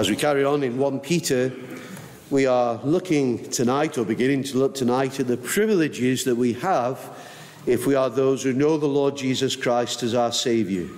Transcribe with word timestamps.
As 0.00 0.08
we 0.08 0.16
carry 0.16 0.46
on 0.46 0.62
in 0.62 0.78
1 0.78 1.00
Peter, 1.00 1.52
we 2.30 2.46
are 2.46 2.80
looking 2.82 3.50
tonight, 3.50 3.98
or 3.98 4.04
beginning 4.06 4.42
to 4.44 4.56
look 4.56 4.74
tonight, 4.74 5.20
at 5.20 5.26
the 5.26 5.36
privileges 5.36 6.24
that 6.24 6.34
we 6.34 6.54
have 6.54 6.98
if 7.66 7.86
we 7.86 7.94
are 7.94 8.08
those 8.08 8.42
who 8.42 8.54
know 8.54 8.78
the 8.78 8.86
Lord 8.86 9.14
Jesus 9.14 9.54
Christ 9.56 10.02
as 10.02 10.14
our 10.14 10.32
Saviour. 10.32 10.88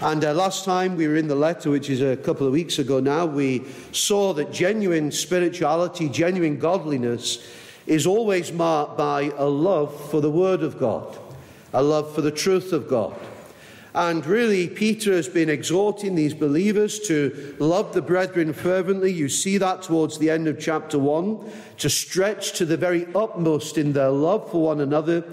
And 0.00 0.24
uh, 0.24 0.32
last 0.32 0.64
time 0.64 0.96
we 0.96 1.06
were 1.08 1.16
in 1.16 1.28
the 1.28 1.34
letter, 1.34 1.68
which 1.68 1.90
is 1.90 2.00
a 2.00 2.16
couple 2.16 2.46
of 2.46 2.54
weeks 2.54 2.78
ago 2.78 3.00
now, 3.00 3.26
we 3.26 3.66
saw 3.92 4.32
that 4.32 4.50
genuine 4.50 5.12
spirituality, 5.12 6.08
genuine 6.08 6.58
godliness, 6.58 7.46
is 7.86 8.06
always 8.06 8.50
marked 8.50 8.96
by 8.96 9.30
a 9.36 9.44
love 9.44 10.10
for 10.10 10.22
the 10.22 10.30
Word 10.30 10.62
of 10.62 10.78
God, 10.78 11.18
a 11.74 11.82
love 11.82 12.14
for 12.14 12.22
the 12.22 12.30
truth 12.30 12.72
of 12.72 12.88
God. 12.88 13.14
And 13.96 14.26
really, 14.26 14.68
Peter 14.68 15.14
has 15.14 15.26
been 15.26 15.48
exhorting 15.48 16.14
these 16.14 16.34
believers 16.34 17.00
to 17.08 17.56
love 17.58 17.94
the 17.94 18.02
brethren 18.02 18.52
fervently. 18.52 19.10
You 19.10 19.30
see 19.30 19.56
that 19.56 19.80
towards 19.80 20.18
the 20.18 20.28
end 20.28 20.48
of 20.48 20.60
chapter 20.60 20.98
1, 20.98 21.50
to 21.78 21.88
stretch 21.88 22.52
to 22.58 22.66
the 22.66 22.76
very 22.76 23.06
utmost 23.14 23.78
in 23.78 23.94
their 23.94 24.10
love 24.10 24.50
for 24.50 24.60
one 24.60 24.82
another. 24.82 25.24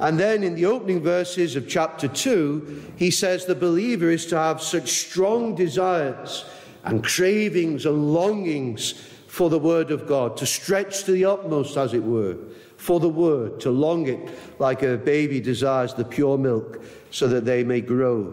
And 0.00 0.18
then 0.18 0.42
in 0.42 0.56
the 0.56 0.66
opening 0.66 1.00
verses 1.00 1.54
of 1.54 1.68
chapter 1.68 2.08
2, 2.08 2.94
he 2.96 3.12
says 3.12 3.46
the 3.46 3.54
believer 3.54 4.10
is 4.10 4.26
to 4.26 4.36
have 4.36 4.60
such 4.60 4.88
strong 4.88 5.54
desires 5.54 6.44
and 6.82 7.04
cravings 7.04 7.86
and 7.86 8.12
longings 8.12 8.94
for 9.28 9.48
the 9.48 9.60
Word 9.60 9.92
of 9.92 10.08
God, 10.08 10.36
to 10.38 10.46
stretch 10.46 11.04
to 11.04 11.12
the 11.12 11.24
utmost, 11.24 11.76
as 11.76 11.94
it 11.94 12.02
were, 12.02 12.36
for 12.78 13.00
the 13.00 13.08
Word, 13.08 13.60
to 13.60 13.70
long 13.70 14.06
it 14.06 14.30
like 14.58 14.82
a 14.82 14.96
baby 14.96 15.40
desires 15.40 15.92
the 15.92 16.04
pure 16.04 16.38
milk 16.38 16.80
so 17.10 17.28
that 17.28 17.44
they 17.44 17.62
may 17.62 17.80
grow. 17.80 18.32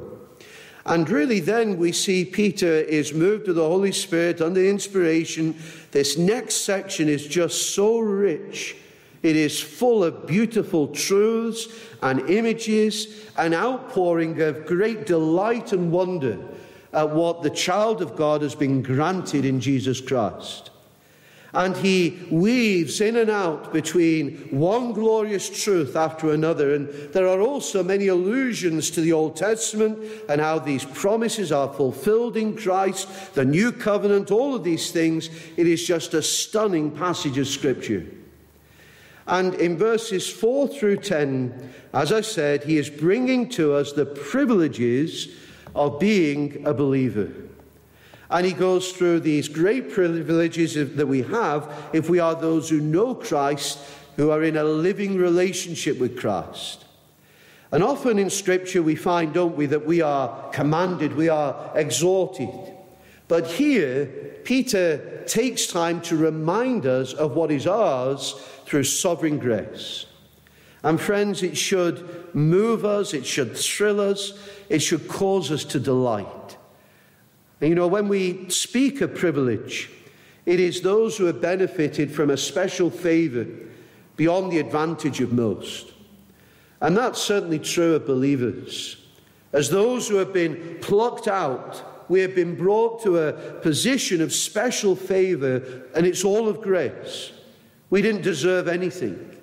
And 0.85 1.09
really, 1.09 1.39
then 1.39 1.77
we 1.77 1.91
see 1.91 2.23
Peter 2.23 2.67
is 2.67 3.11
moved 3.11 3.45
to 3.45 3.53
the 3.53 3.67
Holy 3.67 3.91
Spirit 3.91 4.39
under 4.39 4.63
inspiration. 4.63 5.55
This 5.91 6.15
next 6.15 6.57
section 6.57 7.09
is 7.09 7.25
just 7.25 7.73
so 7.73 7.97
rich. 7.97 8.75
It 9.23 9.35
is 9.35 9.59
full 9.59 10.03
of 10.03 10.27
beautiful 10.27 10.89
truths 10.89 11.67
and 12.03 12.29
images, 12.29 13.25
an 13.37 13.55
outpouring 13.55 14.39
of 14.41 14.67
great 14.67 15.07
delight 15.07 15.73
and 15.73 15.91
wonder 15.91 16.37
at 16.93 17.09
what 17.09 17.41
the 17.41 17.49
child 17.49 18.03
of 18.03 18.15
God 18.15 18.43
has 18.43 18.53
been 18.53 18.83
granted 18.83 19.43
in 19.43 19.59
Jesus 19.59 19.99
Christ 19.99 20.69
and 21.55 21.75
he 21.77 22.19
weaves 22.29 22.99
in 22.99 23.15
and 23.15 23.29
out 23.29 23.71
between 23.71 24.35
one 24.51 24.91
glorious 24.91 25.49
truth 25.63 25.95
after 25.95 26.31
another. 26.31 26.75
And 26.75 26.89
there 27.13 27.29
are 27.29 27.39
also 27.39 27.81
many 27.81 28.07
allusions 28.07 28.91
to 28.91 29.01
the 29.01 29.13
Old 29.13 29.37
Testament 29.37 29.97
and 30.27 30.41
how 30.41 30.59
these 30.59 30.83
promises 30.83 31.53
are 31.53 31.71
fulfilled 31.71 32.35
in 32.35 32.57
Christ, 32.57 33.33
the 33.35 33.45
new 33.45 33.71
covenant, 33.71 34.31
all 34.31 34.53
of 34.53 34.65
these 34.65 34.91
things. 34.91 35.29
It 35.55 35.65
is 35.65 35.87
just 35.87 36.13
a 36.13 36.21
stunning 36.21 36.91
passage 36.91 37.37
of 37.37 37.47
Scripture. 37.47 38.05
And 39.25 39.53
in 39.55 39.77
verses 39.77 40.29
4 40.29 40.67
through 40.67 40.97
10, 40.97 41.73
as 41.93 42.11
I 42.11 42.21
said, 42.21 42.65
he 42.65 42.77
is 42.77 42.89
bringing 42.89 43.47
to 43.51 43.73
us 43.73 43.93
the 43.93 44.05
privileges 44.05 45.29
of 45.73 45.99
being 45.99 46.67
a 46.67 46.73
believer. 46.73 47.31
And 48.35 48.45
he 48.45 48.51
goes 48.51 48.91
through 48.91 49.21
these 49.21 49.47
great 49.47 49.93
privileges 49.93 50.73
that 50.73 51.07
we 51.07 51.21
have 51.21 51.71
if 51.93 52.09
we 52.09 52.19
are 52.19 52.35
those 52.35 52.69
who 52.69 52.81
know 52.81 53.15
Christ, 53.15 53.79
who 54.17 54.29
are 54.29 54.43
in 54.43 54.57
a 54.57 54.63
living 54.65 55.15
relationship 55.15 55.97
with 55.99 56.19
Christ. 56.19 56.83
And 57.71 57.81
often 57.81 58.19
in 58.19 58.29
Scripture 58.29 58.83
we 58.83 58.97
find, 58.97 59.33
don't 59.33 59.55
we, 59.55 59.67
that 59.67 59.85
we 59.85 60.01
are 60.01 60.49
commanded, 60.49 61.15
we 61.15 61.29
are 61.29 61.71
exhorted. 61.75 62.49
But 63.29 63.47
here, 63.47 64.07
Peter 64.43 65.23
takes 65.25 65.67
time 65.67 66.01
to 66.01 66.17
remind 66.17 66.85
us 66.85 67.13
of 67.13 67.37
what 67.37 67.51
is 67.51 67.65
ours 67.65 68.33
through 68.65 68.83
sovereign 68.83 69.39
grace. 69.39 70.07
And 70.83 70.99
friends, 70.99 71.41
it 71.41 71.55
should 71.55 72.35
move 72.35 72.83
us, 72.83 73.13
it 73.13 73.25
should 73.25 73.55
thrill 73.55 74.01
us, 74.01 74.33
it 74.67 74.79
should 74.79 75.07
cause 75.07 75.53
us 75.53 75.63
to 75.63 75.79
delight. 75.79 76.57
And 77.61 77.69
you 77.69 77.75
know, 77.75 77.87
when 77.87 78.07
we 78.07 78.49
speak 78.49 79.01
of 79.01 79.15
privilege, 79.15 79.89
it 80.45 80.59
is 80.59 80.81
those 80.81 81.17
who 81.17 81.25
have 81.25 81.41
benefited 81.41 82.11
from 82.11 82.29
a 82.29 82.37
special 82.37 82.89
favour 82.89 83.47
beyond 84.15 84.51
the 84.51 84.59
advantage 84.59 85.21
of 85.21 85.33
most. 85.33 85.93
And 86.81 86.95
that's 86.95 87.21
certainly 87.21 87.59
true 87.59 87.95
of 87.95 88.05
believers. 88.05 88.97
As 89.53 89.69
those 89.69 90.07
who 90.07 90.15
have 90.15 90.33
been 90.33 90.77
plucked 90.81 91.27
out, 91.27 92.09
we 92.09 92.19
have 92.19 92.35
been 92.35 92.55
brought 92.55 93.01
to 93.03 93.17
a 93.17 93.33
position 93.33 94.21
of 94.21 94.31
special 94.33 94.95
favour, 94.95 95.83
and 95.95 96.05
it's 96.05 96.23
all 96.23 96.47
of 96.47 96.61
grace. 96.61 97.31
We 97.89 98.01
didn't 98.01 98.21
deserve 98.21 98.67
anything. 98.67 99.34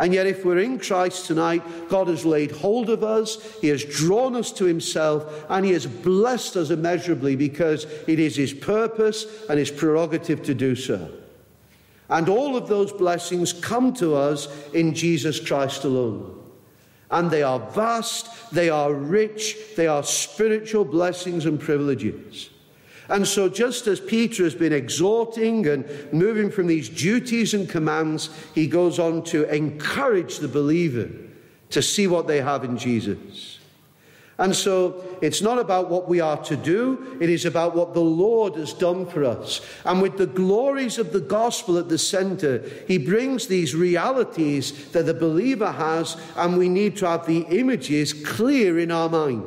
And 0.00 0.14
yet, 0.14 0.26
if 0.26 0.46
we're 0.46 0.60
in 0.60 0.78
Christ 0.78 1.26
tonight, 1.26 1.62
God 1.90 2.08
has 2.08 2.24
laid 2.24 2.52
hold 2.52 2.88
of 2.88 3.04
us, 3.04 3.58
He 3.60 3.68
has 3.68 3.84
drawn 3.84 4.34
us 4.34 4.50
to 4.52 4.64
Himself, 4.64 5.44
and 5.50 5.64
He 5.64 5.72
has 5.72 5.86
blessed 5.86 6.56
us 6.56 6.70
immeasurably 6.70 7.36
because 7.36 7.84
it 8.08 8.18
is 8.18 8.34
His 8.34 8.54
purpose 8.54 9.26
and 9.50 9.58
His 9.58 9.70
prerogative 9.70 10.42
to 10.44 10.54
do 10.54 10.74
so. 10.74 11.10
And 12.08 12.30
all 12.30 12.56
of 12.56 12.66
those 12.66 12.92
blessings 12.92 13.52
come 13.52 13.92
to 13.94 14.14
us 14.14 14.48
in 14.72 14.94
Jesus 14.94 15.38
Christ 15.38 15.84
alone. 15.84 16.34
And 17.10 17.30
they 17.30 17.42
are 17.42 17.60
vast, 17.60 18.50
they 18.52 18.70
are 18.70 18.94
rich, 18.94 19.54
they 19.76 19.86
are 19.86 20.02
spiritual 20.02 20.86
blessings 20.86 21.44
and 21.44 21.60
privileges. 21.60 22.48
And 23.10 23.26
so, 23.26 23.48
just 23.48 23.88
as 23.88 23.98
Peter 23.98 24.44
has 24.44 24.54
been 24.54 24.72
exhorting 24.72 25.66
and 25.66 25.84
moving 26.12 26.50
from 26.50 26.68
these 26.68 26.88
duties 26.88 27.54
and 27.54 27.68
commands, 27.68 28.30
he 28.54 28.68
goes 28.68 28.98
on 29.00 29.24
to 29.24 29.52
encourage 29.52 30.38
the 30.38 30.48
believer 30.48 31.10
to 31.70 31.82
see 31.82 32.06
what 32.06 32.28
they 32.28 32.40
have 32.40 32.62
in 32.62 32.78
Jesus. 32.78 33.58
And 34.38 34.56
so 34.56 35.04
it's 35.20 35.42
not 35.42 35.58
about 35.58 35.90
what 35.90 36.08
we 36.08 36.20
are 36.20 36.42
to 36.44 36.56
do, 36.56 37.18
it 37.20 37.28
is 37.28 37.44
about 37.44 37.76
what 37.76 37.92
the 37.92 38.00
Lord 38.00 38.54
has 38.54 38.72
done 38.72 39.04
for 39.04 39.22
us. 39.22 39.60
And 39.84 40.00
with 40.00 40.16
the 40.16 40.26
glories 40.26 40.96
of 40.96 41.12
the 41.12 41.20
gospel 41.20 41.76
at 41.76 41.90
the 41.90 41.98
center, 41.98 42.64
he 42.88 42.96
brings 42.96 43.48
these 43.48 43.74
realities 43.74 44.90
that 44.92 45.04
the 45.04 45.12
believer 45.12 45.72
has, 45.72 46.16
and 46.36 46.56
we 46.56 46.70
need 46.70 46.96
to 46.98 47.06
have 47.06 47.26
the 47.26 47.40
images 47.50 48.14
clear 48.14 48.78
in 48.78 48.90
our 48.90 49.10
mind 49.10 49.44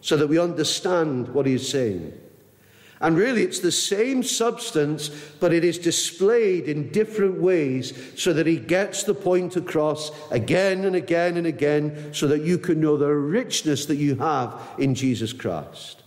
so 0.00 0.16
that 0.16 0.28
we 0.28 0.38
understand 0.38 1.28
what 1.34 1.46
he 1.46 1.54
is 1.54 1.68
saying. 1.68 2.12
And 3.02 3.16
really, 3.16 3.42
it's 3.42 3.60
the 3.60 3.72
same 3.72 4.22
substance, 4.22 5.08
but 5.40 5.54
it 5.54 5.64
is 5.64 5.78
displayed 5.78 6.64
in 6.64 6.92
different 6.92 7.40
ways 7.40 7.94
so 8.14 8.34
that 8.34 8.46
he 8.46 8.58
gets 8.58 9.04
the 9.04 9.14
point 9.14 9.56
across 9.56 10.10
again 10.30 10.84
and 10.84 10.94
again 10.94 11.38
and 11.38 11.46
again 11.46 12.12
so 12.12 12.26
that 12.28 12.42
you 12.42 12.58
can 12.58 12.78
know 12.78 12.98
the 12.98 13.14
richness 13.14 13.86
that 13.86 13.96
you 13.96 14.16
have 14.16 14.60
in 14.76 14.94
Jesus 14.94 15.32
Christ. 15.32 16.02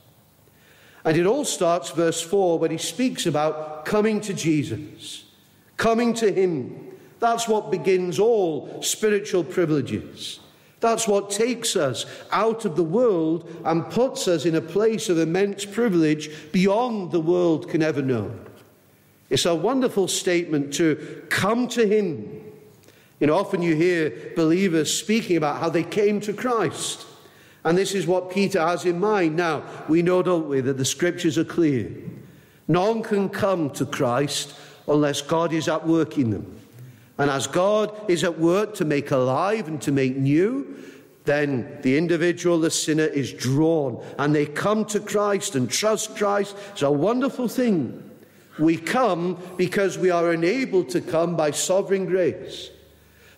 And 1.03 1.17
it 1.17 1.25
all 1.25 1.45
starts, 1.45 1.89
verse 1.89 2.21
4, 2.21 2.59
when 2.59 2.69
he 2.69 2.77
speaks 2.77 3.25
about 3.25 3.85
coming 3.85 4.21
to 4.21 4.33
Jesus, 4.33 5.25
coming 5.77 6.13
to 6.15 6.31
him. 6.31 6.91
That's 7.19 7.47
what 7.47 7.71
begins 7.71 8.19
all 8.19 8.81
spiritual 8.83 9.43
privileges. 9.43 10.39
That's 10.83 11.07
what 11.07 11.29
takes 11.29 11.77
us 11.77 12.05
out 12.29 12.65
of 12.65 12.75
the 12.75 12.83
world 12.83 13.49
and 13.63 13.89
puts 13.89 14.27
us 14.27 14.45
in 14.45 14.55
a 14.55 14.61
place 14.61 15.07
of 15.07 15.17
immense 15.17 15.63
privilege 15.63 16.51
beyond 16.51 17.13
the 17.13 17.21
world 17.21 17.69
can 17.69 17.81
ever 17.81 18.01
know. 18.01 18.35
It's 19.29 19.45
a 19.45 19.55
wonderful 19.55 20.09
statement 20.09 20.73
to 20.73 21.23
come 21.29 21.69
to 21.69 21.87
Him. 21.87 22.43
You 23.21 23.27
know, 23.27 23.37
often 23.37 23.61
you 23.61 23.75
hear 23.75 24.33
believers 24.35 24.93
speaking 24.93 25.37
about 25.37 25.61
how 25.61 25.69
they 25.69 25.83
came 25.83 26.19
to 26.19 26.33
Christ. 26.33 27.05
And 27.63 27.77
this 27.77 27.95
is 27.95 28.05
what 28.05 28.29
Peter 28.29 28.59
has 28.59 28.83
in 28.83 28.99
mind. 28.99 29.37
Now, 29.37 29.63
we 29.87 30.01
know, 30.01 30.21
don't 30.21 30.49
we, 30.49 30.59
that 30.59 30.77
the 30.77 30.83
scriptures 30.83 31.37
are 31.37 31.45
clear. 31.45 31.89
None 32.67 33.03
can 33.03 33.29
come 33.29 33.69
to 33.69 33.85
Christ 33.85 34.53
unless 34.89 35.21
God 35.21 35.53
is 35.53 35.69
at 35.69 35.87
work 35.87 36.17
in 36.17 36.31
them. 36.31 36.59
And 37.17 37.29
as 37.29 37.47
God 37.47 38.09
is 38.09 38.23
at 38.23 38.39
work 38.39 38.75
to 38.75 38.85
make 38.85 39.11
alive 39.11 39.67
and 39.67 39.81
to 39.83 39.91
make 39.91 40.15
new, 40.15 40.75
then 41.25 41.79
the 41.81 41.97
individual, 41.97 42.59
the 42.59 42.71
sinner, 42.71 43.05
is 43.05 43.31
drawn 43.31 44.03
and 44.17 44.35
they 44.35 44.45
come 44.45 44.83
to 44.85 44.99
Christ 44.99 45.55
and 45.55 45.69
trust 45.69 46.17
Christ. 46.17 46.55
It's 46.71 46.81
a 46.81 46.91
wonderful 46.91 47.47
thing. 47.47 48.11
We 48.59 48.77
come 48.77 49.37
because 49.57 49.97
we 49.97 50.09
are 50.09 50.33
enabled 50.33 50.89
to 50.89 51.01
come 51.01 51.35
by 51.35 51.51
sovereign 51.51 52.05
grace. 52.05 52.69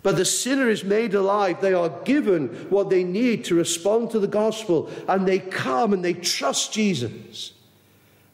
But 0.04 0.18
the 0.18 0.26
sinner 0.26 0.70
is 0.70 0.84
made 0.84 1.14
alive. 1.16 1.62
They 1.62 1.74
are 1.74 1.90
given 2.04 2.50
what 2.70 2.90
they 2.90 3.04
need 3.04 3.46
to 3.46 3.56
respond 3.56 4.12
to 4.12 4.20
the 4.20 4.28
gospel, 4.28 4.90
and 5.08 5.28
they 5.28 5.40
come 5.40 5.94
and 5.94 6.06
they 6.06 6.14
trust 6.14 6.72
Jesus. 6.72 7.54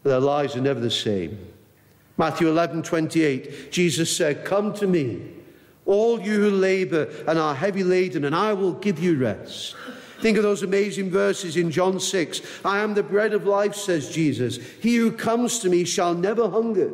Their 0.03 0.19
lives 0.19 0.55
are 0.57 0.61
never 0.61 0.81
the 0.81 0.91
same. 0.91 1.50
Matthew 2.21 2.49
11 2.49 2.83
28, 2.83 3.71
Jesus 3.71 4.15
said, 4.15 4.45
Come 4.45 4.75
to 4.75 4.85
me, 4.85 5.23
all 5.87 6.21
you 6.21 6.39
who 6.39 6.51
labor 6.51 7.09
and 7.27 7.39
are 7.39 7.55
heavy 7.55 7.83
laden, 7.83 8.25
and 8.25 8.35
I 8.35 8.53
will 8.53 8.73
give 8.73 8.99
you 8.99 9.17
rest. 9.17 9.75
Think 10.19 10.37
of 10.37 10.43
those 10.43 10.61
amazing 10.61 11.09
verses 11.09 11.57
in 11.57 11.71
John 11.71 11.99
6. 11.99 12.41
I 12.63 12.77
am 12.77 12.93
the 12.93 13.01
bread 13.01 13.33
of 13.33 13.47
life, 13.47 13.73
says 13.73 14.13
Jesus. 14.13 14.57
He 14.57 14.97
who 14.97 15.11
comes 15.11 15.57
to 15.61 15.69
me 15.69 15.83
shall 15.83 16.13
never 16.13 16.47
hunger. 16.47 16.93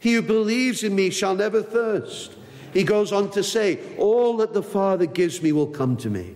He 0.00 0.14
who 0.14 0.22
believes 0.22 0.82
in 0.82 0.96
me 0.96 1.10
shall 1.10 1.36
never 1.36 1.62
thirst. 1.62 2.32
He 2.72 2.82
goes 2.82 3.12
on 3.12 3.30
to 3.30 3.44
say, 3.44 3.78
All 3.96 4.38
that 4.38 4.54
the 4.54 4.62
Father 4.64 5.06
gives 5.06 5.40
me 5.40 5.52
will 5.52 5.68
come 5.68 5.96
to 5.98 6.10
me. 6.10 6.34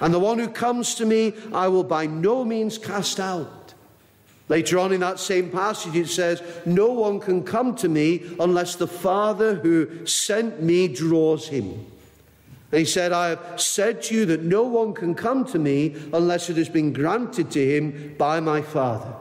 And 0.00 0.14
the 0.14 0.18
one 0.18 0.38
who 0.38 0.48
comes 0.48 0.94
to 0.94 1.04
me, 1.04 1.34
I 1.52 1.68
will 1.68 1.84
by 1.84 2.06
no 2.06 2.42
means 2.42 2.78
cast 2.78 3.20
out. 3.20 3.59
Later 4.50 4.80
on 4.80 4.92
in 4.92 4.98
that 4.98 5.20
same 5.20 5.48
passage, 5.48 5.94
it 5.94 6.08
says, 6.08 6.42
No 6.66 6.88
one 6.88 7.20
can 7.20 7.44
come 7.44 7.76
to 7.76 7.88
me 7.88 8.24
unless 8.40 8.74
the 8.74 8.88
Father 8.88 9.54
who 9.54 10.04
sent 10.04 10.60
me 10.60 10.88
draws 10.88 11.46
him. 11.46 11.86
And 12.72 12.80
he 12.80 12.84
said, 12.84 13.12
I 13.12 13.28
have 13.28 13.60
said 13.60 14.02
to 14.04 14.14
you 14.16 14.26
that 14.26 14.42
no 14.42 14.64
one 14.64 14.92
can 14.92 15.14
come 15.14 15.44
to 15.46 15.58
me 15.60 15.94
unless 16.12 16.50
it 16.50 16.56
has 16.56 16.68
been 16.68 16.92
granted 16.92 17.52
to 17.52 17.64
him 17.64 18.16
by 18.18 18.40
my 18.40 18.60
Father. 18.60 19.14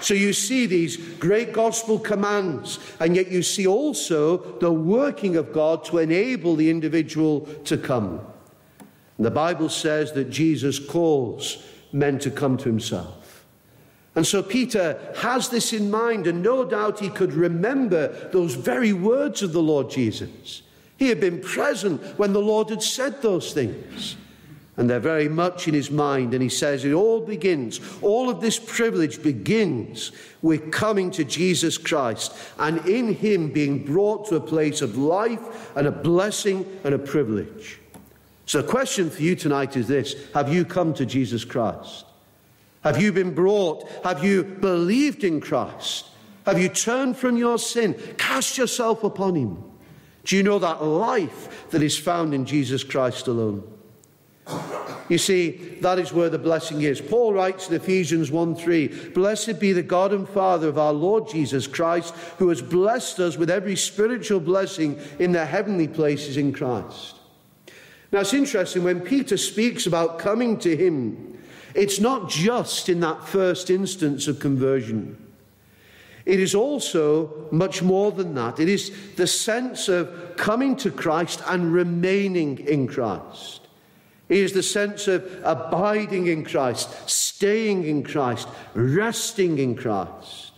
So 0.00 0.14
you 0.14 0.32
see 0.32 0.66
these 0.66 0.96
great 0.96 1.52
gospel 1.52 2.00
commands, 2.00 2.80
and 2.98 3.14
yet 3.14 3.28
you 3.28 3.44
see 3.44 3.68
also 3.68 4.58
the 4.58 4.72
working 4.72 5.36
of 5.36 5.52
God 5.52 5.84
to 5.84 5.98
enable 5.98 6.56
the 6.56 6.68
individual 6.68 7.42
to 7.66 7.78
come. 7.78 8.20
And 9.18 9.24
the 9.24 9.30
Bible 9.30 9.68
says 9.68 10.10
that 10.12 10.30
Jesus 10.30 10.80
calls 10.80 11.64
men 11.92 12.18
to 12.18 12.30
come 12.32 12.56
to 12.56 12.64
himself. 12.64 13.17
And 14.18 14.26
so 14.26 14.42
Peter 14.42 14.98
has 15.18 15.48
this 15.48 15.72
in 15.72 15.92
mind, 15.92 16.26
and 16.26 16.42
no 16.42 16.64
doubt 16.64 16.98
he 16.98 17.08
could 17.08 17.32
remember 17.32 18.08
those 18.30 18.56
very 18.56 18.92
words 18.92 19.44
of 19.44 19.52
the 19.52 19.62
Lord 19.62 19.90
Jesus. 19.90 20.62
He 20.96 21.08
had 21.08 21.20
been 21.20 21.40
present 21.40 22.02
when 22.18 22.32
the 22.32 22.40
Lord 22.40 22.68
had 22.68 22.82
said 22.82 23.22
those 23.22 23.52
things. 23.52 24.16
And 24.76 24.90
they're 24.90 24.98
very 24.98 25.28
much 25.28 25.68
in 25.68 25.74
his 25.74 25.92
mind. 25.92 26.34
And 26.34 26.42
he 26.42 26.48
says 26.48 26.84
it 26.84 26.94
all 26.94 27.20
begins, 27.20 27.80
all 28.02 28.28
of 28.28 28.40
this 28.40 28.58
privilege 28.58 29.22
begins 29.22 30.10
with 30.42 30.72
coming 30.72 31.12
to 31.12 31.22
Jesus 31.22 31.78
Christ 31.78 32.34
and 32.58 32.84
in 32.88 33.14
him 33.14 33.52
being 33.52 33.84
brought 33.84 34.26
to 34.30 34.34
a 34.34 34.40
place 34.40 34.82
of 34.82 34.98
life 34.98 35.70
and 35.76 35.86
a 35.86 35.92
blessing 35.92 36.66
and 36.82 36.92
a 36.92 36.98
privilege. 36.98 37.78
So, 38.46 38.62
the 38.62 38.68
question 38.68 39.10
for 39.10 39.22
you 39.22 39.36
tonight 39.36 39.76
is 39.76 39.86
this 39.86 40.16
Have 40.34 40.52
you 40.52 40.64
come 40.64 40.92
to 40.94 41.06
Jesus 41.06 41.44
Christ? 41.44 42.07
Have 42.84 43.00
you 43.00 43.12
been 43.12 43.34
brought? 43.34 43.88
Have 44.04 44.24
you 44.24 44.44
believed 44.44 45.24
in 45.24 45.40
Christ? 45.40 46.06
Have 46.46 46.60
you 46.60 46.68
turned 46.68 47.16
from 47.16 47.36
your 47.36 47.58
sin? 47.58 47.94
Cast 48.16 48.56
yourself 48.56 49.04
upon 49.04 49.34
him. 49.34 49.62
Do 50.24 50.36
you 50.36 50.42
know 50.42 50.58
that 50.58 50.82
life 50.82 51.70
that 51.70 51.82
is 51.82 51.98
found 51.98 52.34
in 52.34 52.44
Jesus 52.44 52.84
Christ 52.84 53.26
alone? 53.26 53.62
You 55.08 55.18
see, 55.18 55.50
that 55.80 55.98
is 55.98 56.12
where 56.12 56.28
the 56.28 56.38
blessing 56.38 56.82
is. 56.82 57.00
Paul 57.00 57.32
writes 57.32 57.68
in 57.68 57.74
Ephesians 57.74 58.30
1 58.30 58.56
3 58.56 59.10
Blessed 59.10 59.58
be 59.58 59.72
the 59.72 59.82
God 59.82 60.12
and 60.12 60.28
Father 60.28 60.68
of 60.68 60.78
our 60.78 60.92
Lord 60.92 61.28
Jesus 61.28 61.66
Christ, 61.66 62.14
who 62.38 62.48
has 62.50 62.60
blessed 62.60 63.18
us 63.18 63.36
with 63.36 63.50
every 63.50 63.76
spiritual 63.76 64.40
blessing 64.40 64.98
in 65.18 65.32
the 65.32 65.46
heavenly 65.46 65.88
places 65.88 66.36
in 66.36 66.52
Christ. 66.52 67.16
Now, 68.12 68.20
it's 68.20 68.34
interesting 68.34 68.84
when 68.84 69.00
Peter 69.00 69.36
speaks 69.36 69.86
about 69.86 70.18
coming 70.18 70.58
to 70.60 70.76
him, 70.76 71.27
it's 71.74 72.00
not 72.00 72.28
just 72.28 72.88
in 72.88 73.00
that 73.00 73.26
first 73.26 73.70
instance 73.70 74.26
of 74.28 74.40
conversion. 74.40 75.16
It 76.24 76.40
is 76.40 76.54
also 76.54 77.48
much 77.50 77.82
more 77.82 78.12
than 78.12 78.34
that. 78.34 78.60
It 78.60 78.68
is 78.68 78.92
the 79.16 79.26
sense 79.26 79.88
of 79.88 80.36
coming 80.36 80.76
to 80.76 80.90
Christ 80.90 81.42
and 81.46 81.72
remaining 81.72 82.58
in 82.58 82.86
Christ. 82.86 83.66
It 84.28 84.38
is 84.38 84.52
the 84.52 84.62
sense 84.62 85.08
of 85.08 85.24
abiding 85.42 86.26
in 86.26 86.44
Christ, 86.44 87.08
staying 87.08 87.84
in 87.84 88.02
Christ, 88.02 88.46
resting 88.74 89.58
in 89.58 89.74
Christ. 89.74 90.52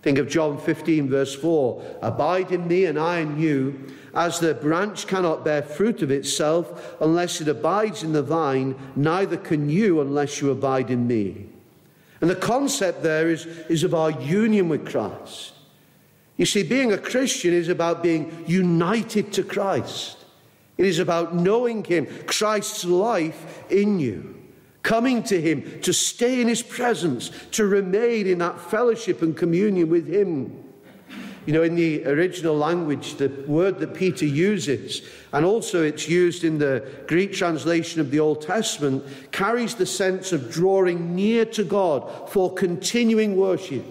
Think 0.00 0.18
of 0.18 0.28
John 0.28 0.58
15, 0.58 1.10
verse 1.10 1.34
4 1.34 1.98
Abide 2.02 2.50
in 2.50 2.66
me, 2.66 2.86
and 2.86 2.98
I 2.98 3.18
in 3.18 3.38
you. 3.38 3.78
As 4.14 4.40
the 4.40 4.54
branch 4.54 5.06
cannot 5.06 5.44
bear 5.44 5.62
fruit 5.62 6.02
of 6.02 6.10
itself 6.10 6.96
unless 7.00 7.40
it 7.40 7.48
abides 7.48 8.02
in 8.02 8.12
the 8.12 8.22
vine, 8.22 8.76
neither 8.94 9.36
can 9.36 9.70
you 9.70 10.00
unless 10.00 10.40
you 10.40 10.50
abide 10.50 10.90
in 10.90 11.06
me. 11.06 11.46
And 12.20 12.28
the 12.28 12.36
concept 12.36 13.02
there 13.02 13.30
is, 13.30 13.46
is 13.46 13.82
of 13.82 13.94
our 13.94 14.10
union 14.10 14.68
with 14.68 14.88
Christ. 14.88 15.54
You 16.36 16.46
see, 16.46 16.62
being 16.62 16.92
a 16.92 16.98
Christian 16.98 17.52
is 17.52 17.68
about 17.68 18.02
being 18.02 18.44
united 18.46 19.32
to 19.34 19.42
Christ. 19.42 20.18
It 20.76 20.86
is 20.86 20.98
about 20.98 21.34
knowing 21.34 21.84
Him, 21.84 22.06
Christ's 22.26 22.84
life 22.84 23.64
in 23.70 23.98
you, 23.98 24.40
coming 24.82 25.22
to 25.24 25.40
Him, 25.40 25.80
to 25.82 25.92
stay 25.92 26.40
in 26.40 26.48
His 26.48 26.62
presence, 26.62 27.30
to 27.52 27.66
remain 27.66 28.26
in 28.26 28.38
that 28.38 28.60
fellowship 28.60 29.22
and 29.22 29.36
communion 29.36 29.90
with 29.90 30.06
Him. 30.06 30.61
You 31.44 31.52
know, 31.52 31.62
in 31.62 31.74
the 31.74 32.04
original 32.06 32.56
language, 32.56 33.16
the 33.16 33.28
word 33.46 33.80
that 33.80 33.94
Peter 33.94 34.24
uses, 34.24 35.02
and 35.32 35.44
also 35.44 35.82
it's 35.82 36.08
used 36.08 36.44
in 36.44 36.58
the 36.58 36.88
Greek 37.08 37.32
translation 37.32 38.00
of 38.00 38.10
the 38.12 38.20
Old 38.20 38.42
Testament, 38.42 39.04
carries 39.32 39.74
the 39.74 39.86
sense 39.86 40.32
of 40.32 40.52
drawing 40.52 41.16
near 41.16 41.44
to 41.46 41.64
God 41.64 42.30
for 42.30 42.52
continuing 42.52 43.36
worship. 43.36 43.84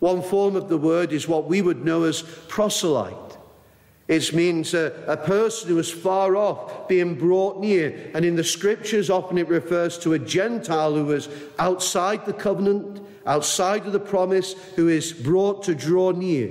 One 0.00 0.22
form 0.22 0.56
of 0.56 0.68
the 0.68 0.78
word 0.78 1.12
is 1.12 1.28
what 1.28 1.46
we 1.46 1.62
would 1.62 1.84
know 1.84 2.04
as 2.04 2.22
proselyte. 2.22 3.28
It 4.08 4.32
means 4.32 4.72
a, 4.72 5.04
a, 5.06 5.18
person 5.18 5.68
who 5.68 5.78
is 5.78 5.90
far 5.90 6.34
off 6.34 6.88
being 6.88 7.14
brought 7.14 7.60
near. 7.60 8.10
And 8.14 8.24
in 8.24 8.36
the 8.36 8.44
scriptures, 8.44 9.10
often 9.10 9.36
it 9.36 9.48
refers 9.48 9.98
to 9.98 10.14
a 10.14 10.18
Gentile 10.18 10.94
who 10.94 11.12
is 11.12 11.28
outside 11.58 12.24
the 12.24 12.32
covenant, 12.32 13.02
outside 13.28 13.86
of 13.86 13.92
the 13.92 14.00
promise, 14.00 14.54
who 14.74 14.88
is 14.88 15.12
brought 15.12 15.62
to 15.64 15.74
draw 15.74 16.10
near. 16.10 16.50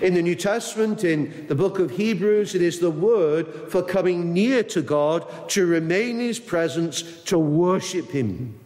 In 0.00 0.14
the 0.14 0.22
New 0.22 0.34
Testament, 0.34 1.04
in 1.04 1.46
the 1.46 1.54
book 1.54 1.78
of 1.78 1.92
Hebrews, 1.92 2.54
it 2.56 2.62
is 2.62 2.80
the 2.80 2.90
word 2.90 3.70
for 3.70 3.82
coming 3.82 4.32
near 4.32 4.64
to 4.64 4.82
God, 4.82 5.48
to 5.50 5.66
remain 5.66 6.18
in 6.18 6.26
his 6.26 6.40
presence, 6.40 7.02
to 7.24 7.38
worship 7.38 8.10
him. 8.10 8.58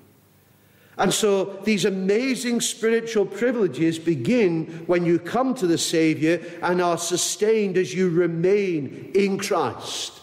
And 0.96 1.12
so 1.12 1.60
these 1.64 1.84
amazing 1.84 2.60
spiritual 2.60 3.26
privileges 3.26 3.98
begin 3.98 4.84
when 4.86 5.04
you 5.04 5.18
come 5.18 5.54
to 5.56 5.66
the 5.66 5.78
Savior 5.78 6.42
and 6.62 6.80
are 6.80 6.98
sustained 6.98 7.76
as 7.76 7.94
you 7.94 8.08
remain 8.08 9.12
in 9.14 9.38
Christ. 9.38 10.20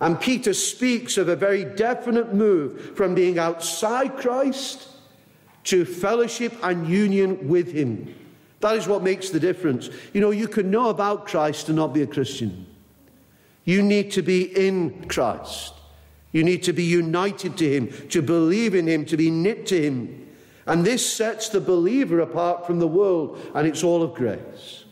And 0.00 0.20
Peter 0.20 0.54
speaks 0.54 1.16
of 1.18 1.28
a 1.28 1.36
very 1.36 1.64
definite 1.64 2.34
move 2.34 2.96
from 2.96 3.14
being 3.14 3.38
outside 3.38 4.16
Christ 4.16 4.88
to 5.68 5.84
fellowship 5.84 6.54
and 6.62 6.88
union 6.88 7.48
with 7.48 7.72
Him. 7.72 8.14
That 8.60 8.76
is 8.76 8.88
what 8.88 9.02
makes 9.02 9.30
the 9.30 9.38
difference. 9.40 9.90
You 10.12 10.20
know, 10.20 10.30
you 10.30 10.48
can 10.48 10.70
know 10.70 10.88
about 10.88 11.26
Christ 11.26 11.68
and 11.68 11.76
not 11.76 11.94
be 11.94 12.02
a 12.02 12.06
Christian. 12.06 12.66
You 13.64 13.82
need 13.82 14.10
to 14.12 14.22
be 14.22 14.44
in 14.44 15.08
Christ. 15.08 15.74
You 16.32 16.42
need 16.42 16.62
to 16.64 16.72
be 16.72 16.84
united 16.84 17.56
to 17.58 17.70
Him, 17.70 18.08
to 18.08 18.22
believe 18.22 18.74
in 18.74 18.88
Him, 18.88 19.04
to 19.06 19.16
be 19.16 19.30
knit 19.30 19.66
to 19.66 19.80
Him. 19.80 20.28
And 20.66 20.84
this 20.84 21.10
sets 21.10 21.48
the 21.50 21.60
believer 21.60 22.20
apart 22.20 22.66
from 22.66 22.78
the 22.78 22.88
world, 22.88 23.38
and 23.54 23.66
it's 23.66 23.84
all 23.84 24.02
of 24.02 24.14
grace. 24.14 24.84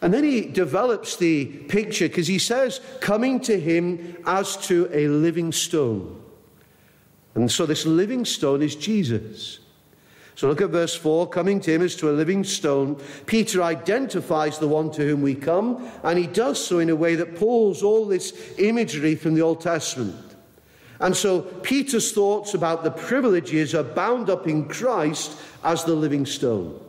And 0.00 0.12
then 0.12 0.24
he 0.24 0.42
develops 0.42 1.16
the 1.16 1.46
picture 1.46 2.08
because 2.08 2.26
he 2.26 2.38
says, 2.38 2.80
coming 3.00 3.40
to 3.40 3.58
him 3.58 4.18
as 4.26 4.54
to 4.66 4.86
a 4.92 5.08
living 5.08 5.50
stone. 5.50 6.23
And 7.34 7.50
so 7.50 7.66
this 7.66 7.86
living 7.86 8.24
stone 8.24 8.62
is 8.62 8.76
Jesus. 8.76 9.58
So 10.36 10.48
look 10.48 10.60
at 10.60 10.70
verse 10.70 10.94
4 10.94 11.28
coming 11.28 11.60
to 11.60 11.72
him 11.72 11.82
as 11.82 11.94
to 11.96 12.10
a 12.10 12.12
living 12.12 12.42
stone. 12.42 13.00
Peter 13.26 13.62
identifies 13.62 14.58
the 14.58 14.68
one 14.68 14.90
to 14.92 15.06
whom 15.06 15.22
we 15.22 15.34
come, 15.34 15.88
and 16.02 16.18
he 16.18 16.26
does 16.26 16.64
so 16.64 16.80
in 16.80 16.90
a 16.90 16.96
way 16.96 17.14
that 17.14 17.36
pulls 17.36 17.82
all 17.82 18.06
this 18.06 18.54
imagery 18.58 19.14
from 19.14 19.34
the 19.34 19.42
Old 19.42 19.60
Testament. 19.60 20.34
And 21.00 21.16
so 21.16 21.42
Peter's 21.42 22.12
thoughts 22.12 22.54
about 22.54 22.82
the 22.82 22.90
privileges 22.90 23.74
are 23.74 23.84
bound 23.84 24.30
up 24.30 24.48
in 24.48 24.68
Christ 24.68 25.38
as 25.62 25.84
the 25.84 25.94
living 25.94 26.26
stone. 26.26 26.80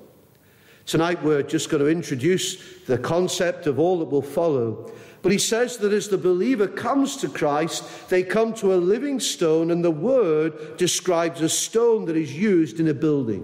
Tonight 0.85 1.23
we're 1.23 1.43
just 1.43 1.69
going 1.69 1.83
to 1.83 1.89
introduce 1.89 2.83
the 2.85 2.97
concept 2.97 3.65
of 3.65 3.79
all 3.79 3.99
that 3.99 4.05
will 4.05 4.21
follow. 4.21 4.91
But 5.25 5.31
he 5.31 5.39
says 5.39 5.77
that 5.77 5.91
as 5.91 6.07
the 6.07 6.19
believer 6.19 6.67
comes 6.67 7.17
to 7.17 7.27
Christ, 7.27 8.09
they 8.09 8.21
come 8.21 8.53
to 8.53 8.75
a 8.75 8.77
living 8.77 9.19
stone, 9.19 9.71
and 9.71 9.83
the 9.83 9.89
word 9.89 10.77
describes 10.77 11.41
a 11.41 11.49
stone 11.49 12.05
that 12.05 12.15
is 12.15 12.37
used 12.37 12.79
in 12.79 12.89
a 12.89 12.93
building. 12.93 13.43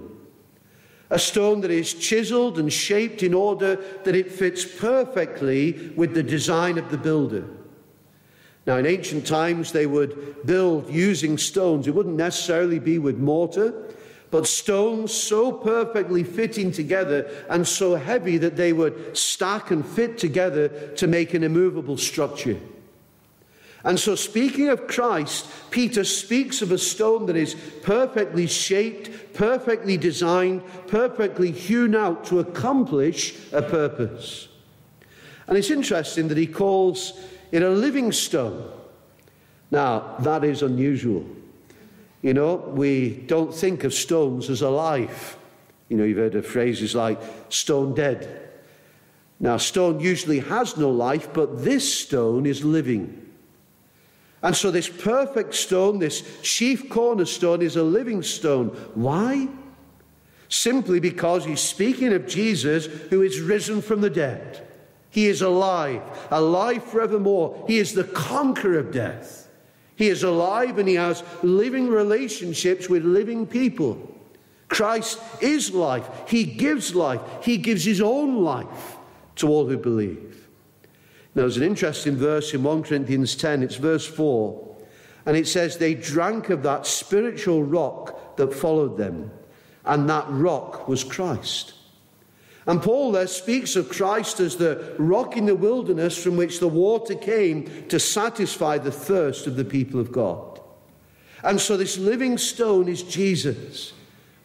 A 1.10 1.18
stone 1.18 1.62
that 1.62 1.72
is 1.72 1.96
chiseled 1.96 2.60
and 2.60 2.72
shaped 2.72 3.24
in 3.24 3.34
order 3.34 3.78
that 4.04 4.16
it 4.16 4.32
fits 4.32 4.64
perfectly 4.64 5.92
with 5.96 6.14
the 6.14 6.22
design 6.22 6.78
of 6.78 6.92
the 6.92 7.00
builder. 7.00 7.48
Now, 8.68 8.78
in 8.78 8.86
ancient 8.86 9.26
times, 9.26 9.72
they 9.72 9.88
would 9.88 10.46
build 10.46 10.88
using 10.88 11.36
stones. 11.40 11.88
It 11.88 11.96
wouldn't 11.96 12.16
necessarily 12.16 12.78
be 12.78 13.00
with 13.00 13.18
mortar, 13.18 13.74
but 14.32 14.48
stones 14.48 15.14
so 15.14 15.52
perfectly 15.52 16.24
fitting 16.24 16.72
together 16.72 17.30
and 17.50 17.68
so 17.68 17.96
heavy 17.96 18.38
that 18.38 18.56
they 18.56 18.74
would 18.74 19.16
stack 19.16 19.72
and 19.72 19.86
fit 19.86 20.18
together 20.18 20.70
to 20.96 21.06
make 21.06 21.34
an 21.34 21.44
immovable 21.44 21.98
structure. 21.98 22.58
And 23.84 24.00
so, 24.00 24.16
speaking 24.16 24.70
of 24.70 24.88
Christ, 24.88 25.48
Peter 25.72 26.04
speaks 26.04 26.62
of 26.62 26.72
a 26.72 26.78
stone 26.78 27.26
that 27.26 27.36
is 27.36 27.56
perfectly 27.82 28.46
shaped, 28.46 29.34
perfectly 29.34 29.98
designed, 29.98 30.62
perfectly 30.88 31.52
hewn 31.52 31.96
out 31.96 32.26
to 32.26 32.40
accomplish 32.40 33.36
a 33.52 33.62
purpose. 33.62 34.48
And 35.48 35.58
it's 35.58 35.72
interesting 35.72 36.28
that 36.28 36.38
he 36.38 36.48
calls 36.48 37.20
it 37.52 37.64
a 37.64 37.70
living 37.70 38.12
stone. 38.12 38.72
Now, 39.72 40.16
that 40.20 40.44
is 40.44 40.62
unusual. 40.62 41.26
You 42.22 42.34
know, 42.34 42.56
we 42.56 43.10
don't 43.28 43.54
think 43.54 43.84
of 43.84 43.94
stones 43.94 44.50
as 44.50 44.62
alive. 44.62 45.38
You 45.90 45.98
know, 45.98 46.04
you've 46.04 46.18
heard 46.18 46.36
of 46.36 46.46
phrases 46.46 46.96
like 46.96 47.20
stone 47.50 47.94
dead. 47.94 48.50
Now, 49.40 49.58
stone 49.58 50.00
usually 50.00 50.40
has 50.40 50.78
no 50.78 50.92
life, 50.92 51.34
but 51.34 51.63
this 51.63 52.01
stone 52.01 52.46
is 52.46 52.63
living. 52.63 53.18
And 54.44 54.56
so, 54.56 54.70
this 54.70 54.88
perfect 54.88 55.56
stone, 55.56 56.00
this 56.00 56.24
chief 56.44 56.90
cornerstone, 56.90 57.62
is 57.62 57.75
a 57.75 57.84
living 57.84 58.22
stone. 58.22 58.70
Why? 58.94 59.48
Simply 60.48 61.00
because 61.00 61.46
he's 61.46 61.62
speaking 61.62 62.13
of 62.13 62.28
Jesus 62.28 62.86
who 62.86 63.22
is 63.22 63.40
risen 63.40 63.82
from 63.82 64.01
the 64.01 64.10
dead. 64.10 64.68
He 65.10 65.28
is 65.28 65.42
alive, 65.42 66.01
alive 66.30 66.84
forevermore. 66.84 67.66
He 67.68 67.80
is 67.80 67.94
the 67.94 68.04
conqueror 68.04 68.78
of 68.78 68.92
death. 68.92 69.40
He 70.01 70.08
is 70.08 70.24
alive 70.24 70.79
and 70.79 70.89
he 70.89 70.96
has 70.96 71.22
living 71.43 71.88
relationships 71.88 72.89
with 72.89 73.05
living 73.05 73.46
people. 73.46 74.20
Christ 74.67 75.20
is 75.41 75.75
life. 75.75 76.10
He 76.27 76.43
gives 76.43 76.96
life. 76.96 77.22
He 77.43 77.58
gives 77.58 77.86
his 77.86 78.01
own 78.01 78.43
life 78.43 78.98
to 79.36 79.48
all 79.48 79.67
who 79.67 79.77
believe. 79.77 80.48
Now, 81.36 81.43
there's 81.43 81.58
an 81.58 81.62
interesting 81.62 82.15
verse 82.15 82.51
in 82.51 82.63
1 82.63 82.81
Corinthians 82.81 83.36
10, 83.36 83.62
it's 83.62 83.75
verse 83.75 84.08
4, 84.08 84.75
and 85.27 85.38
it 85.38 85.48
says, 85.48 85.77
They 85.77 85.93
drank 85.93 86.50
of 86.50 86.63
that 86.63 86.88
spiritual 86.88 87.63
rock 87.63 88.38
that 88.38 88.55
followed 88.55 88.98
them, 88.98 89.29
and 89.86 90.10
that 90.10 90.25
rock 90.29 90.88
was 90.88 91.03
Christ. 91.03 91.75
And 92.68 92.82
Paul 92.82 93.12
there 93.12 93.27
speaks 93.27 93.75
of 93.75 93.89
Christ 93.89 94.39
as 94.39 94.58
the 94.58 94.96
rock 95.00 95.36
in 95.36 95.46
the 95.46 95.56
wilderness 95.56 96.22
from 96.22 96.38
which 96.38 96.60
the 96.60 96.68
water 96.68 97.15
came 97.15 97.88
to 97.88 98.00
satisfy 98.00 98.77
the 98.77 98.91
thirst 98.91 99.48
of 99.48 99.56
the 99.56 99.65
people 99.65 100.00
of 100.00 100.12
God. 100.12 100.60
And 101.44 101.60
so 101.60 101.75
this 101.75 101.98
living 101.98 102.38
stone 102.38 102.88
is 102.88 103.01
Jesus, 103.01 103.94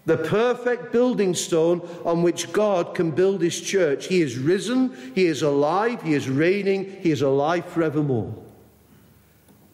the 0.06 0.16
perfect 0.16 0.92
building 0.92 1.34
stone 1.34 1.86
on 2.06 2.22
which 2.22 2.52
God 2.52 2.94
can 2.94 3.10
build 3.10 3.42
his 3.42 3.60
church. 3.60 4.06
He 4.06 4.22
is 4.22 4.38
risen, 4.38 4.96
he 5.14 5.26
is 5.26 5.42
alive, 5.42 6.02
he 6.02 6.14
is 6.14 6.28
reigning, 6.28 6.90
he 7.02 7.10
is 7.10 7.20
alive 7.20 7.66
forevermore. 7.66 8.34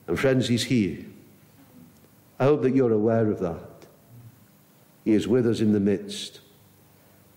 And 0.09 0.19
friends, 0.19 0.49
he's 0.49 0.65
here. 0.65 0.99
I 2.41 2.45
hope 2.45 2.63
that 2.63 2.75
you're 2.75 2.93
aware 2.93 3.31
of 3.31 3.39
that. 3.39 3.87
He 5.05 5.13
is 5.13 5.29
with 5.29 5.47
us 5.47 5.61
in 5.61 5.73
the 5.73 5.81
midst. 5.81 6.41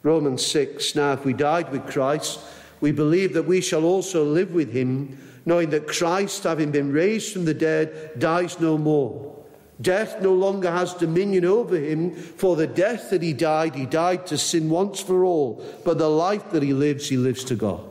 Romans 0.06 0.46
6 0.46 0.94
Now, 0.94 1.14
if 1.14 1.26
we 1.26 1.34
died 1.34 1.72
with 1.72 1.88
Christ, 1.88 2.40
we 2.80 2.92
believe 2.92 3.34
that 3.34 3.48
we 3.48 3.60
shall 3.60 3.84
also 3.84 4.24
live 4.24 4.54
with 4.54 4.72
him, 4.72 5.18
knowing 5.48 5.72
that 5.72 5.88
Christ, 5.88 6.44
having 6.44 6.70
been 6.70 6.92
raised 6.92 7.34
from 7.34 7.46
the 7.46 7.56
dead, 7.56 8.12
dies 8.20 8.60
no 8.60 8.78
more. 8.78 9.36
Death 9.82 10.22
no 10.22 10.32
longer 10.32 10.70
has 10.70 10.94
dominion 10.94 11.44
over 11.44 11.76
him, 11.76 12.14
for 12.14 12.56
the 12.56 12.68
death 12.68 13.10
that 13.10 13.24
he 13.24 13.34
died, 13.34 13.74
he 13.74 13.88
died 13.88 14.28
to 14.28 14.38
sin 14.38 14.70
once 14.70 15.00
for 15.00 15.26
all, 15.26 15.66
but 15.84 15.98
the 15.98 16.08
life 16.08 16.52
that 16.52 16.62
he 16.62 16.72
lives, 16.72 17.10
he 17.10 17.18
lives 17.18 17.44
to 17.46 17.56
God. 17.56 17.84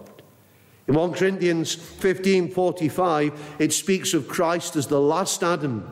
In 0.87 0.95
1 0.95 1.15
Corinthians 1.15 1.75
15:45, 1.75 3.33
it 3.59 3.73
speaks 3.73 4.15
of 4.15 4.29
Christ 4.29 4.77
as 4.77 4.87
the 4.87 5.01
last 5.01 5.43
Adam. 5.43 5.83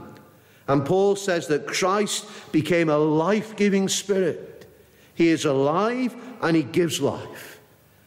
And 0.69 0.87
Paul 0.87 1.17
says 1.17 1.49
that 1.49 1.67
Christ 1.67 2.27
became 2.53 2.89
a 2.89 2.99
life-giving 2.99 3.89
spirit. 3.89 4.52
He 5.23 5.29
is 5.29 5.45
alive 5.45 6.17
and 6.41 6.57
he 6.57 6.65
gives 6.65 7.01
life. 7.01 7.61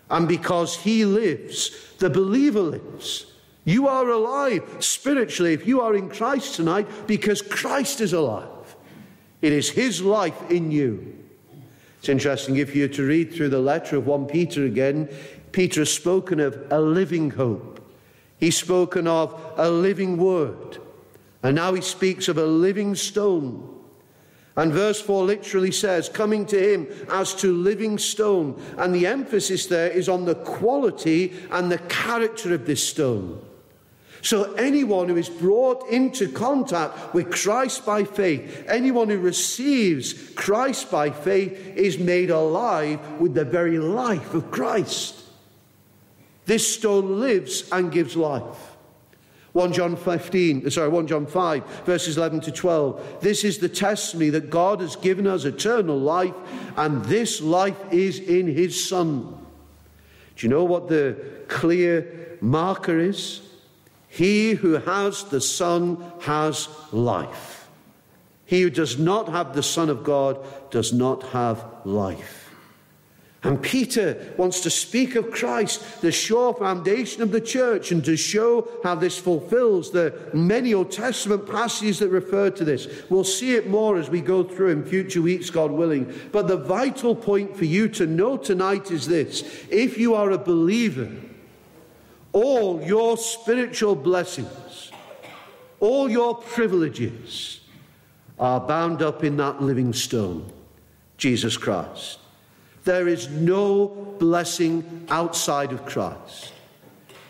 And 0.09 0.27
because 0.27 0.75
he 0.75 1.05
lives, 1.05 1.71
the 1.97 2.09
believer 2.09 2.59
lives. 2.59 3.27
You 3.63 3.87
are 3.87 4.09
alive 4.09 4.63
spiritually 4.79 5.53
if 5.53 5.65
you 5.65 5.79
are 5.79 5.95
in 5.95 6.09
Christ 6.09 6.55
tonight 6.55 6.89
because 7.07 7.41
Christ 7.41 8.01
is 8.01 8.11
alive. 8.11 8.75
It 9.41 9.53
is 9.53 9.69
his 9.69 10.01
life 10.01 10.51
in 10.51 10.71
you. 10.71 11.15
It's 11.99 12.09
interesting 12.09 12.57
if 12.57 12.75
you 12.75 12.89
to 12.89 13.07
read 13.07 13.31
through 13.31 13.47
the 13.47 13.59
letter 13.59 13.95
of 13.95 14.05
1 14.05 14.25
Peter 14.25 14.65
again, 14.65 15.07
Peter 15.53 15.79
has 15.79 15.93
spoken 15.93 16.41
of 16.41 16.67
a 16.69 16.81
living 16.81 17.31
hope. 17.31 17.79
He's 18.41 18.57
spoken 18.57 19.07
of 19.07 19.53
a 19.55 19.71
living 19.71 20.17
word. 20.17 20.79
And 21.41 21.55
now 21.55 21.75
he 21.75 21.81
speaks 21.81 22.27
of 22.27 22.37
a 22.37 22.45
living 22.45 22.93
stone. 22.93 23.74
And 24.57 24.71
verse 24.71 25.01
4 25.01 25.25
literally 25.25 25.71
says, 25.71 26.07
coming 26.07 26.45
to 26.45 26.73
him 26.73 26.87
as 27.09 27.33
to 27.35 27.53
living 27.53 27.97
stone. 27.97 28.61
And 28.77 28.95
the 28.95 29.05
emphasis 29.07 29.65
there 29.65 29.89
is 29.89 30.07
on 30.07 30.25
the 30.25 30.35
quality 30.35 31.33
and 31.51 31.69
the 31.69 31.79
character 31.79 32.53
of 32.53 32.65
this 32.65 32.87
stone. 32.87 33.41
So, 34.21 34.53
anyone 34.53 35.07
who 35.07 35.17
is 35.17 35.29
brought 35.29 35.87
into 35.89 36.27
contact 36.31 37.13
with 37.13 37.31
Christ 37.31 37.85
by 37.85 38.05
faith, 38.05 38.65
anyone 38.67 39.07
who 39.07 39.19
receives 39.19 40.13
Christ 40.31 40.89
by 40.89 41.11
faith, 41.11 41.75
is 41.75 41.99
made 41.99 42.31
alive 42.31 42.99
with 43.19 43.35
the 43.35 43.45
very 43.45 43.77
life 43.77 44.33
of 44.33 44.49
Christ. 44.49 45.21
This 46.47 46.75
stone 46.75 47.19
lives 47.19 47.69
and 47.71 47.91
gives 47.91 48.15
life. 48.15 48.74
1 49.55 49.71
John 49.71 49.95
15, 49.95 50.67
uh, 50.67 50.69
sorry, 50.69 50.89
1 50.89 51.07
John 51.07 51.25
5, 51.25 51.85
verses 51.85 52.17
11 52.17 52.41
to 52.41 52.51
12. 52.51 53.21
This 53.21 53.45
is 53.45 53.57
the 53.57 53.69
testimony 53.69 54.29
that 54.31 54.49
God 54.49 54.81
has 54.81 54.97
given 54.97 55.25
us 55.25 55.45
eternal 55.45 55.97
life, 55.97 56.33
and 56.75 57.05
this 57.05 57.39
life 57.39 57.77
is 57.89 58.19
in 58.19 58.47
his 58.47 58.89
Son. 58.89 59.21
Do 60.35 60.45
you 60.45 60.49
know 60.49 60.65
what 60.65 60.89
the 60.89 61.15
clear 61.47 62.37
marker 62.41 62.99
is? 62.99 63.43
He 64.09 64.55
who 64.55 64.73
has 64.73 65.23
the 65.23 65.39
Son 65.39 66.03
has 66.19 66.67
life. 66.91 67.69
He 68.45 68.61
who 68.61 68.69
does 68.69 68.99
not 68.99 69.29
have 69.29 69.55
the 69.55 69.63
Son 69.63 69.89
of 69.89 70.03
God 70.03 70.45
does 70.69 70.91
not 70.91 71.23
have 71.29 71.63
life. 71.85 72.44
And 73.45 73.61
Peter 73.61 74.33
wants 74.37 74.61
to 74.61 74.71
speak 74.71 75.13
of 75.13 75.29
Christ, 75.29 76.01
the 76.01 76.11
sure 76.11 76.51
foundation 76.55 77.21
of 77.21 77.31
the 77.31 77.39
church, 77.39 77.91
and 77.91 78.03
to 78.03 78.17
show 78.17 78.67
how 78.83 78.95
this 78.95 79.19
fulfills 79.19 79.91
the 79.91 80.31
many 80.33 80.73
Old 80.73 80.91
Testament 80.91 81.47
passages 81.47 81.99
that 81.99 82.09
refer 82.09 82.49
to 82.49 82.65
this. 82.65 82.87
We'll 83.07 83.23
see 83.23 83.53
it 83.53 83.69
more 83.69 83.97
as 83.97 84.09
we 84.09 84.19
go 84.19 84.43
through 84.43 84.69
in 84.69 84.83
future 84.83 85.21
weeks, 85.21 85.51
God 85.51 85.69
willing. 85.69 86.11
But 86.31 86.47
the 86.47 86.57
vital 86.57 87.15
point 87.15 87.55
for 87.55 87.65
you 87.65 87.87
to 87.89 88.07
know 88.07 88.35
tonight 88.35 88.89
is 88.89 89.05
this 89.05 89.43
if 89.69 89.95
you 89.99 90.15
are 90.15 90.31
a 90.31 90.39
believer, 90.39 91.11
all 92.33 92.81
your 92.81 93.15
spiritual 93.15 93.95
blessings, 93.95 94.91
all 95.79 96.09
your 96.09 96.33
privileges 96.33 97.59
are 98.39 98.59
bound 98.59 99.03
up 99.03 99.23
in 99.23 99.37
that 99.37 99.61
living 99.61 99.93
stone, 99.93 100.51
Jesus 101.17 101.57
Christ. 101.57 102.17
There 102.85 103.07
is 103.07 103.29
no 103.29 104.15
blessing 104.19 105.05
outside 105.09 105.73
of 105.73 105.85
Christ. 105.85 106.53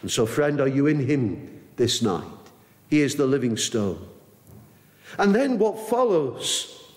And 0.02 0.12
so, 0.12 0.26
friend, 0.26 0.62
are 0.62 0.68
you 0.68 0.88
in 0.88 1.00
Him 1.00 1.62
this 1.78 2.02
night? 2.02 2.24
He 2.90 3.02
is 3.02 3.16
the 3.16 3.26
living 3.26 3.58
stone. 3.58 4.08
And 5.18 5.34
then 5.34 5.58
what 5.58 5.90
follows 5.90 6.94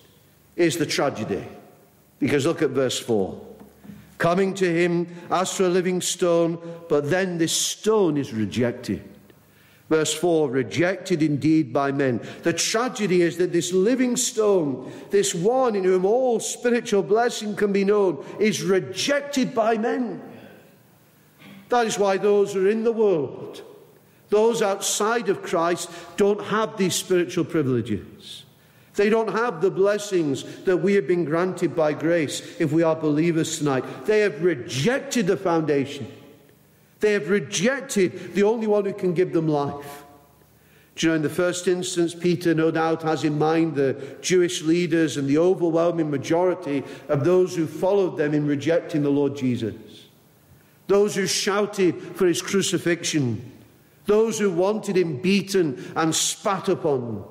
is 0.55 0.77
the 0.77 0.85
tragedy. 0.85 1.43
Because 2.19 2.45
look 2.45 2.61
at 2.61 2.71
verse 2.71 2.99
4. 2.99 3.47
Coming 4.17 4.53
to 4.55 4.69
him 4.69 5.07
as 5.31 5.55
to 5.55 5.65
a 5.65 5.69
living 5.69 6.01
stone, 6.01 6.59
but 6.89 7.09
then 7.09 7.37
this 7.37 7.55
stone 7.55 8.17
is 8.17 8.33
rejected. 8.33 9.01
Verse 9.89 10.13
4 10.13 10.51
rejected 10.51 11.23
indeed 11.23 11.73
by 11.73 11.91
men. 11.91 12.21
The 12.43 12.53
tragedy 12.53 13.23
is 13.23 13.37
that 13.37 13.51
this 13.51 13.73
living 13.73 14.15
stone, 14.17 14.91
this 15.09 15.33
one 15.33 15.75
in 15.75 15.83
whom 15.83 16.05
all 16.05 16.39
spiritual 16.39 17.01
blessing 17.01 17.55
can 17.55 17.73
be 17.73 17.83
known, 17.83 18.23
is 18.39 18.61
rejected 18.61 19.55
by 19.55 19.77
men. 19.77 20.21
That 21.69 21.87
is 21.87 21.97
why 21.97 22.17
those 22.17 22.53
who 22.53 22.67
are 22.67 22.69
in 22.69 22.83
the 22.83 22.91
world, 22.91 23.63
those 24.29 24.61
outside 24.61 25.27
of 25.27 25.41
Christ, 25.41 25.89
don't 26.17 26.43
have 26.45 26.77
these 26.77 26.93
spiritual 26.93 27.45
privileges. 27.45 28.43
They 28.93 29.09
don't 29.09 29.31
have 29.31 29.61
the 29.61 29.71
blessings 29.71 30.43
that 30.65 30.77
we 30.77 30.93
have 30.95 31.07
been 31.07 31.25
granted 31.25 31.75
by 31.75 31.93
grace 31.93 32.59
if 32.59 32.71
we 32.71 32.83
are 32.83 32.95
believers 32.95 33.57
tonight. 33.57 33.85
They 34.05 34.19
have 34.19 34.43
rejected 34.43 35.25
the 35.25 35.37
foundation. 35.37 36.11
They 36.99 37.13
have 37.13 37.29
rejected 37.29 38.35
the 38.35 38.43
only 38.43 38.67
one 38.67 38.85
who 38.85 38.93
can 38.93 39.13
give 39.13 39.33
them 39.33 39.47
life. 39.47 40.03
Do 40.95 41.07
you 41.07 41.11
know, 41.11 41.15
in 41.15 41.21
the 41.21 41.29
first 41.29 41.67
instance, 41.69 42.13
Peter 42.13 42.53
no 42.53 42.71
doubt 42.71 43.03
has 43.03 43.23
in 43.23 43.37
mind 43.37 43.75
the 43.75 44.17
Jewish 44.21 44.63
leaders 44.63 45.15
and 45.15 45.29
the 45.29 45.37
overwhelming 45.37 46.11
majority 46.11 46.83
of 47.07 47.23
those 47.23 47.55
who 47.55 47.67
followed 47.67 48.17
them 48.17 48.33
in 48.33 48.45
rejecting 48.45 49.03
the 49.03 49.09
Lord 49.09 49.37
Jesus. 49.37 49.75
Those 50.87 51.15
who 51.15 51.25
shouted 51.25 51.95
for 52.01 52.25
his 52.25 52.41
crucifixion. 52.41 53.49
those 54.05 54.39
who 54.39 54.49
wanted 54.49 54.97
him 54.97 55.21
beaten 55.21 55.93
and 55.95 56.13
spat 56.13 56.67
upon, 56.67 57.23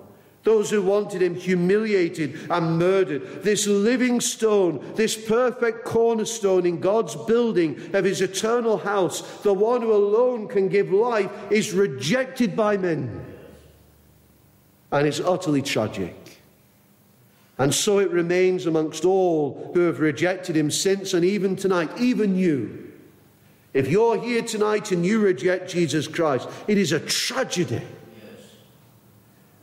those 0.49 0.71
who 0.71 0.81
wanted 0.81 1.21
him 1.21 1.35
humiliated 1.35 2.51
and 2.51 2.79
murdered. 2.79 3.43
This 3.43 3.67
living 3.67 4.19
stone, 4.19 4.83
this 4.95 5.15
perfect 5.15 5.85
cornerstone 5.85 6.65
in 6.65 6.81
God's 6.81 7.15
building 7.15 7.79
of 7.95 8.07
his 8.07 8.23
eternal 8.23 8.79
house, 8.79 9.21
the 9.43 9.53
one 9.53 9.83
who 9.83 9.93
alone 9.93 10.49
can 10.49 10.71
give 10.71 10.91
life, 10.91 11.31
is 11.51 11.75
rejected 11.75 12.57
by 12.57 12.79
men. 12.79 13.27
And 14.91 15.07
it's 15.07 15.21
utterly 15.21 15.61
tragic. 15.61 16.41
And 17.59 17.75
so 17.75 17.99
it 17.99 18.11
remains 18.11 18.65
amongst 18.65 19.05
all 19.05 19.71
who 19.75 19.81
have 19.81 20.01
rejected 20.01 20.57
him 20.57 20.71
since 20.71 21.13
and 21.13 21.27
even 21.27 21.57
tonight, 21.57 21.91
even 21.99 22.39
you. 22.39 22.91
If 23.75 23.91
you're 23.91 24.19
here 24.19 24.41
tonight 24.41 24.93
and 24.93 25.05
you 25.05 25.21
reject 25.21 25.69
Jesus 25.69 26.09
Christ, 26.09 26.49
it 26.67 26.79
is 26.79 26.93
a 26.93 27.01
tragedy. 27.01 27.83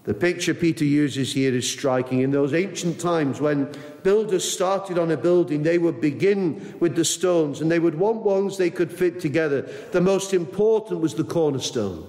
The 0.06 0.14
picture 0.14 0.54
Peter 0.54 0.86
uses 0.86 1.34
here 1.34 1.54
is 1.54 1.70
striking. 1.70 2.20
In 2.20 2.30
those 2.30 2.54
ancient 2.54 3.00
times, 3.00 3.42
when 3.42 3.72
builders 4.04 4.50
started 4.50 5.00
on 5.00 5.10
a 5.10 5.18
building, 5.18 5.64
they 5.64 5.80
would 5.80 6.00
begin 6.00 6.76
with 6.80 6.96
the 6.96 7.04
stones 7.04 7.60
and 7.60 7.72
they 7.72 7.80
would 7.80 7.96
want 7.96 8.22
ones 8.22 8.56
they 8.56 8.70
could 8.70 8.92
fit 8.92 9.20
together. 9.20 9.64
The 9.92 10.02
most 10.02 10.34
important 10.34 11.02
was 11.02 11.16
the 11.16 11.24
cornerstone. 11.24 12.08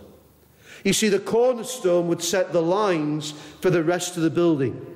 You 0.85 0.93
see, 0.93 1.09
the 1.09 1.19
cornerstone 1.19 2.07
would 2.09 2.23
set 2.23 2.53
the 2.53 2.63
lines 2.63 3.33
for 3.61 3.71
the 3.71 3.83
rest 3.83 4.19
of 4.19 4.23
the 4.23 4.31
building. 4.31 4.95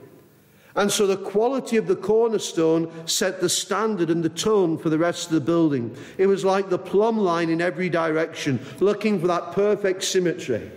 And 0.77 0.93
so 0.93 1.07
the 1.07 1.17
quality 1.17 1.79
of 1.79 1.87
the 1.87 1.97
cornerstone 1.97 2.93
set 3.07 3.41
the 3.41 3.49
standard 3.49 4.11
and 4.11 4.23
the 4.23 4.29
tone 4.29 4.79
for 4.79 4.89
the 4.89 4.99
rest 4.99 5.27
of 5.27 5.33
the 5.33 5.41
building. 5.41 5.97
It 6.17 6.27
was 6.27 6.45
like 6.45 6.69
the 6.69 6.79
plumb 6.79 7.19
line 7.19 7.49
in 7.49 7.61
every 7.61 7.89
direction, 7.89 8.65
looking 8.79 9.19
for 9.19 9.27
that 9.27 9.53
perfect 9.53 10.05
symmetry. 10.05 10.71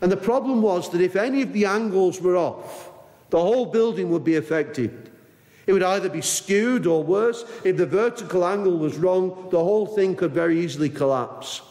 And 0.00 0.10
the 0.10 0.16
problem 0.16 0.62
was 0.62 0.90
that 0.90 1.00
if 1.00 1.16
any 1.16 1.42
of 1.42 1.52
the 1.52 1.66
angles 1.66 2.20
were 2.20 2.36
off, 2.36 2.90
the 3.30 3.40
whole 3.40 3.66
building 3.66 4.10
would 4.10 4.24
be 4.24 4.36
affected. 4.36 5.10
It 5.66 5.72
would 5.72 5.82
either 5.82 6.08
be 6.08 6.22
skewed 6.22 6.86
or 6.86 7.04
worse, 7.04 7.44
if 7.64 7.76
the 7.76 7.86
vertical 7.86 8.44
angle 8.44 8.78
was 8.78 8.96
wrong, 8.96 9.48
the 9.50 9.62
whole 9.62 9.86
thing 9.86 10.16
could 10.16 10.32
very 10.32 10.60
easily 10.60 10.88
collapse. 10.88 11.62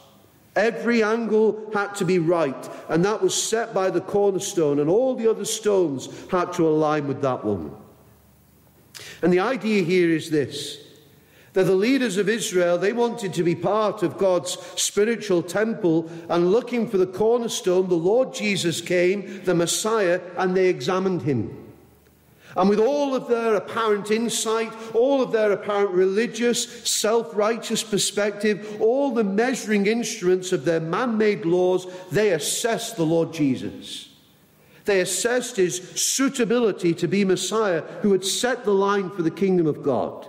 Every 0.56 1.04
angle 1.04 1.70
had 1.74 1.96
to 1.96 2.06
be 2.06 2.20
right, 2.20 2.70
and 2.88 3.04
that 3.06 3.22
was 3.22 3.34
set 3.34 3.74
by 3.74 3.90
the 3.90 4.02
cornerstone, 4.02 4.80
and 4.80 4.90
all 4.90 5.16
the 5.16 5.30
other 5.30 5.46
stones 5.46 6.10
had 6.30 6.54
to 6.54 6.68
align 6.68 7.08
with 7.08 7.22
that 7.22 7.44
one. 7.44 7.76
And 9.22 9.34
the 9.34 9.40
idea 9.40 9.84
here 9.84 10.10
is 10.10 10.30
this 10.30 10.80
that 11.60 11.66
the 11.66 11.76
leaders 11.76 12.16
of 12.16 12.30
Israel 12.30 12.78
they 12.78 12.94
wanted 12.94 13.34
to 13.34 13.44
be 13.44 13.54
part 13.54 14.02
of 14.02 14.18
God's 14.18 14.58
spiritual 14.82 15.44
temple 15.44 16.10
and 16.30 16.54
looking 16.54 16.88
for 16.88 16.98
the 16.98 17.06
cornerstone 17.06 17.90
the 17.90 17.96
Lord 17.96 18.34
Jesus 18.34 18.80
came 18.80 19.44
the 19.44 19.54
Messiah 19.54 20.22
and 20.38 20.56
they 20.56 20.70
examined 20.70 21.24
him 21.24 21.66
and 22.56 22.70
with 22.70 22.80
all 22.80 23.14
of 23.14 23.28
their 23.28 23.56
apparent 23.56 24.10
insight, 24.10 24.74
all 24.96 25.22
of 25.22 25.32
their 25.32 25.52
apparent 25.52 25.92
religious, 25.92 26.90
self 26.90 27.36
righteous 27.36 27.84
perspective, 27.84 28.82
all 28.82 29.12
the 29.12 29.24
measuring 29.24 29.86
instruments 29.86 30.52
of 30.52 30.66
their 30.66 30.80
man 30.80 31.18
made 31.18 31.46
laws, 31.46 31.86
they 32.12 32.32
assessed 32.32 32.96
the 32.96 33.06
Lord 33.06 33.34
Jesus. 33.34 34.10
They 34.86 35.02
assessed 35.02 35.58
his 35.58 35.78
suitability 35.78 36.96
to 36.96 37.08
be 37.08 37.24
Messiah 37.24 37.82
who 38.02 38.14
had 38.14 38.26
set 38.26 38.66
the 38.66 38.74
line 38.74 39.12
for 39.12 39.22
the 39.22 39.30
kingdom 39.30 39.68
of 39.68 39.84
God. 39.84 40.28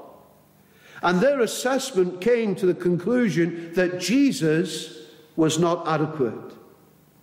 And 1.03 1.21
their 1.21 1.41
assessment 1.41 2.21
came 2.21 2.55
to 2.57 2.67
the 2.67 2.75
conclusion 2.75 3.73
that 3.75 4.01
Jesus 4.01 4.99
was 5.37 5.59
not 5.59 5.87
adequate 5.89 6.51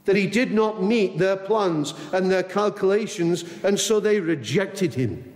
that 0.07 0.15
he 0.15 0.25
did 0.25 0.53
not 0.53 0.81
meet 0.81 1.17
their 1.17 1.35
plans 1.35 1.93
and 2.13 2.31
their 2.31 2.41
calculations, 2.41 3.43
and 3.63 3.77
so 3.77 3.99
they 3.99 4.21
rejected 4.21 4.93
him. 4.93 5.33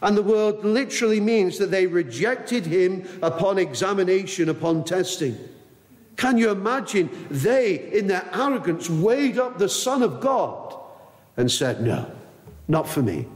And 0.00 0.16
the 0.16 0.22
word 0.22 0.64
literally 0.64 1.20
means 1.20 1.58
that 1.58 1.70
they 1.70 1.86
rejected 1.86 2.64
him 2.64 3.06
upon 3.22 3.58
examination, 3.58 4.48
upon 4.48 4.84
testing. 4.84 5.38
Can 6.16 6.38
you 6.38 6.50
imagine? 6.50 7.10
They, 7.30 7.90
in 7.92 8.06
their 8.06 8.26
arrogance, 8.32 8.88
weighed 8.88 9.38
up 9.38 9.58
the 9.58 9.68
Son 9.68 10.02
of 10.02 10.18
God 10.18 10.74
and 11.36 11.50
said, 11.50 11.82
No, 11.82 12.10
not 12.68 12.88
for 12.88 13.02
me. 13.02 13.26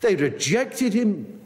They 0.00 0.14
rejected 0.14 0.92
him 0.92 1.39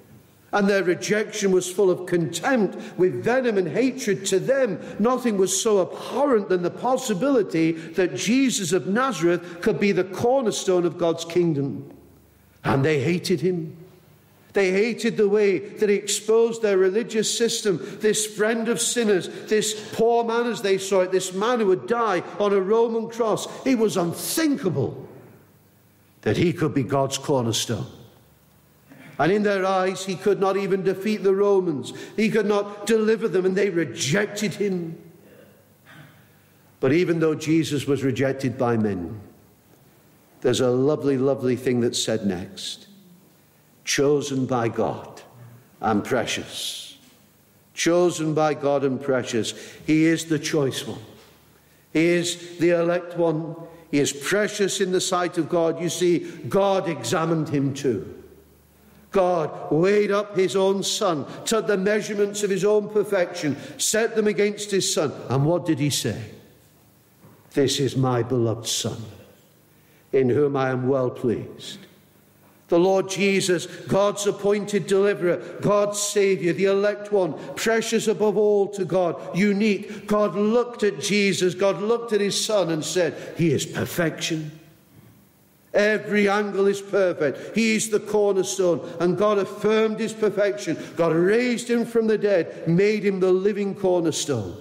and 0.54 0.68
their 0.68 0.84
rejection 0.84 1.50
was 1.50 1.70
full 1.70 1.90
of 1.90 2.06
contempt, 2.06 2.78
with 2.96 3.24
venom 3.24 3.58
and 3.58 3.68
hatred 3.68 4.24
to 4.26 4.38
them. 4.38 4.80
Nothing 5.00 5.36
was 5.36 5.60
so 5.60 5.82
abhorrent 5.82 6.48
than 6.48 6.62
the 6.62 6.70
possibility 6.70 7.72
that 7.72 8.14
Jesus 8.14 8.72
of 8.72 8.86
Nazareth 8.86 9.60
could 9.60 9.80
be 9.80 9.90
the 9.90 10.04
cornerstone 10.04 10.86
of 10.86 10.96
God's 10.96 11.24
kingdom. 11.24 11.92
And 12.62 12.84
they 12.84 13.00
hated 13.00 13.40
him. 13.40 13.76
They 14.52 14.70
hated 14.70 15.16
the 15.16 15.28
way 15.28 15.58
that 15.58 15.88
he 15.88 15.96
exposed 15.96 16.62
their 16.62 16.78
religious 16.78 17.36
system, 17.36 17.80
this 17.98 18.24
friend 18.24 18.68
of 18.68 18.80
sinners, 18.80 19.28
this 19.46 19.92
poor 19.94 20.22
man 20.22 20.46
as 20.46 20.62
they 20.62 20.78
saw 20.78 21.00
it, 21.00 21.10
this 21.10 21.34
man 21.34 21.58
who 21.58 21.66
would 21.66 21.88
die 21.88 22.22
on 22.38 22.52
a 22.52 22.60
Roman 22.60 23.10
cross. 23.10 23.48
It 23.66 23.76
was 23.76 23.96
unthinkable 23.96 25.08
that 26.22 26.36
he 26.36 26.52
could 26.52 26.72
be 26.72 26.84
God's 26.84 27.18
cornerstone. 27.18 27.86
And 29.18 29.30
in 29.30 29.42
their 29.42 29.64
eyes, 29.64 30.04
he 30.04 30.16
could 30.16 30.40
not 30.40 30.56
even 30.56 30.82
defeat 30.82 31.22
the 31.22 31.34
Romans. 31.34 31.92
He 32.16 32.30
could 32.30 32.46
not 32.46 32.86
deliver 32.86 33.28
them, 33.28 33.46
and 33.46 33.56
they 33.56 33.70
rejected 33.70 34.54
him. 34.54 34.98
But 36.80 36.92
even 36.92 37.20
though 37.20 37.34
Jesus 37.34 37.86
was 37.86 38.02
rejected 38.02 38.58
by 38.58 38.76
men, 38.76 39.20
there's 40.40 40.60
a 40.60 40.70
lovely, 40.70 41.16
lovely 41.16 41.56
thing 41.56 41.80
that's 41.80 42.02
said 42.02 42.26
next 42.26 42.88
chosen 43.84 44.46
by 44.46 44.68
God 44.68 45.22
and 45.80 46.02
precious. 46.02 46.96
Chosen 47.74 48.34
by 48.34 48.54
God 48.54 48.82
and 48.84 49.00
precious. 49.00 49.52
He 49.86 50.04
is 50.04 50.24
the 50.26 50.38
choice 50.38 50.86
one, 50.86 51.00
He 51.92 52.06
is 52.06 52.58
the 52.58 52.70
elect 52.70 53.16
one. 53.16 53.56
He 53.90 54.00
is 54.00 54.12
precious 54.12 54.80
in 54.80 54.90
the 54.90 55.00
sight 55.00 55.38
of 55.38 55.48
God. 55.48 55.80
You 55.80 55.88
see, 55.88 56.18
God 56.48 56.88
examined 56.88 57.48
him 57.48 57.74
too. 57.74 58.23
God 59.14 59.70
weighed 59.70 60.10
up 60.10 60.36
his 60.36 60.56
own 60.56 60.82
son, 60.82 61.24
took 61.44 61.68
the 61.68 61.78
measurements 61.78 62.42
of 62.42 62.50
his 62.50 62.64
own 62.64 62.88
perfection, 62.88 63.56
set 63.78 64.16
them 64.16 64.26
against 64.26 64.72
his 64.72 64.92
son. 64.92 65.12
And 65.30 65.46
what 65.46 65.64
did 65.64 65.78
he 65.78 65.88
say? 65.88 66.20
This 67.52 67.78
is 67.78 67.96
my 67.96 68.24
beloved 68.24 68.66
son, 68.66 69.00
in 70.12 70.28
whom 70.28 70.56
I 70.56 70.70
am 70.70 70.88
well 70.88 71.10
pleased. 71.10 71.78
The 72.66 72.78
Lord 72.80 73.08
Jesus, 73.08 73.66
God's 73.66 74.26
appointed 74.26 74.88
deliverer, 74.88 75.36
God's 75.60 76.00
Savior, 76.00 76.52
the 76.52 76.64
elect 76.64 77.12
one, 77.12 77.34
precious 77.54 78.08
above 78.08 78.36
all 78.36 78.66
to 78.70 78.84
God, 78.84 79.36
unique. 79.36 80.08
God 80.08 80.34
looked 80.34 80.82
at 80.82 80.98
Jesus, 80.98 81.54
God 81.54 81.80
looked 81.80 82.12
at 82.12 82.20
his 82.20 82.44
Son 82.44 82.72
and 82.72 82.84
said, 82.84 83.14
He 83.36 83.52
is 83.52 83.64
perfection. 83.64 84.58
Every 85.74 86.28
angle 86.28 86.66
is 86.66 86.80
perfect. 86.80 87.56
He 87.56 87.74
is 87.74 87.90
the 87.90 88.00
cornerstone. 88.00 88.88
And 89.00 89.18
God 89.18 89.38
affirmed 89.38 89.98
his 89.98 90.12
perfection. 90.12 90.78
God 90.96 91.12
raised 91.12 91.68
him 91.68 91.84
from 91.84 92.06
the 92.06 92.16
dead, 92.16 92.68
made 92.68 93.04
him 93.04 93.20
the 93.20 93.32
living 93.32 93.74
cornerstone. 93.74 94.56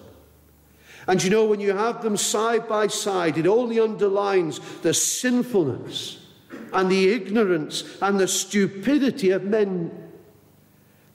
And 1.07 1.23
you 1.23 1.29
know, 1.29 1.45
when 1.45 1.59
you 1.59 1.73
have 1.73 2.01
them 2.01 2.17
side 2.17 2.67
by 2.67 2.87
side, 2.87 3.37
it 3.37 3.45
only 3.45 3.79
underlines 3.79 4.59
the 4.81 4.93
sinfulness 4.93 6.19
and 6.71 6.89
the 6.89 7.09
ignorance 7.09 7.83
and 8.01 8.19
the 8.19 8.27
stupidity 8.27 9.29
of 9.31 9.43
men. 9.43 9.91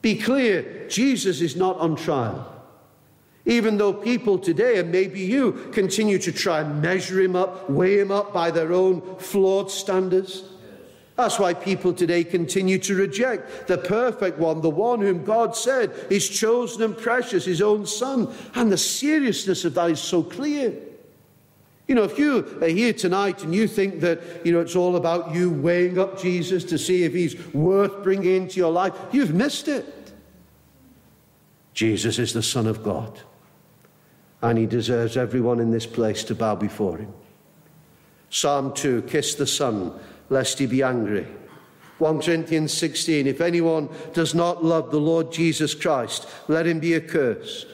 Be 0.01 0.15
clear, 0.15 0.87
Jesus 0.87 1.41
is 1.41 1.55
not 1.55 1.77
on 1.77 1.95
trial. 1.95 2.58
Even 3.49 3.79
though 3.79 3.91
people 3.91 4.37
today, 4.37 4.77
and 4.77 4.91
maybe 4.91 5.19
you, 5.19 5.71
continue 5.73 6.19
to 6.19 6.31
try 6.31 6.61
and 6.61 6.83
measure 6.83 7.19
him 7.19 7.35
up, 7.35 7.67
weigh 7.67 7.99
him 7.99 8.11
up 8.11 8.31
by 8.31 8.51
their 8.51 8.71
own 8.71 9.01
flawed 9.17 9.71
standards. 9.71 10.43
That's 11.15 11.39
why 11.39 11.55
people 11.55 11.91
today 11.91 12.23
continue 12.23 12.77
to 12.77 12.93
reject 12.93 13.67
the 13.67 13.79
perfect 13.79 14.37
one, 14.37 14.61
the 14.61 14.69
one 14.69 15.01
whom 15.01 15.25
God 15.25 15.55
said 15.55 15.91
is 16.11 16.29
chosen 16.29 16.83
and 16.83 16.95
precious, 16.95 17.45
his 17.45 17.59
own 17.59 17.87
son. 17.87 18.31
And 18.53 18.71
the 18.71 18.77
seriousness 18.77 19.65
of 19.65 19.73
that 19.73 19.89
is 19.89 19.99
so 19.99 20.21
clear. 20.21 20.71
You 21.87 21.95
know, 21.95 22.03
if 22.03 22.19
you 22.19 22.59
are 22.61 22.67
here 22.67 22.93
tonight 22.93 23.43
and 23.43 23.53
you 23.53 23.67
think 23.67 23.99
that, 24.01 24.21
you 24.45 24.53
know, 24.53 24.59
it's 24.59 24.75
all 24.75 24.95
about 24.95 25.33
you 25.33 25.49
weighing 25.49 25.97
up 25.97 26.21
Jesus 26.21 26.63
to 26.65 26.77
see 26.77 27.03
if 27.03 27.13
he's 27.13 27.35
worth 27.51 28.03
bringing 28.03 28.43
into 28.43 28.57
your 28.57 28.71
life, 28.71 28.93
you've 29.11 29.33
missed 29.33 29.67
it. 29.67 30.13
Jesus 31.73 32.19
is 32.19 32.31
the 32.31 32.43
Son 32.43 32.67
of 32.67 32.83
God 32.83 33.19
and 34.41 34.57
he 34.57 34.65
deserves 34.65 35.17
everyone 35.17 35.59
in 35.59 35.71
this 35.71 35.85
place 35.85 36.23
to 36.25 36.35
bow 36.35 36.55
before 36.55 36.97
him. 36.97 37.13
Psalm 38.29 38.73
2 38.73 39.03
Kiss 39.03 39.35
the 39.35 39.47
Son, 39.47 39.93
lest 40.29 40.59
he 40.59 40.65
be 40.65 40.83
angry. 40.83 41.27
1 41.97 42.21
Corinthians 42.21 42.73
16 42.73 43.27
If 43.27 43.41
anyone 43.41 43.89
does 44.13 44.33
not 44.33 44.63
love 44.63 44.91
the 44.91 44.99
Lord 44.99 45.31
Jesus 45.31 45.75
Christ, 45.75 46.27
let 46.47 46.65
him 46.65 46.79
be 46.79 46.95
accursed. 46.95 47.67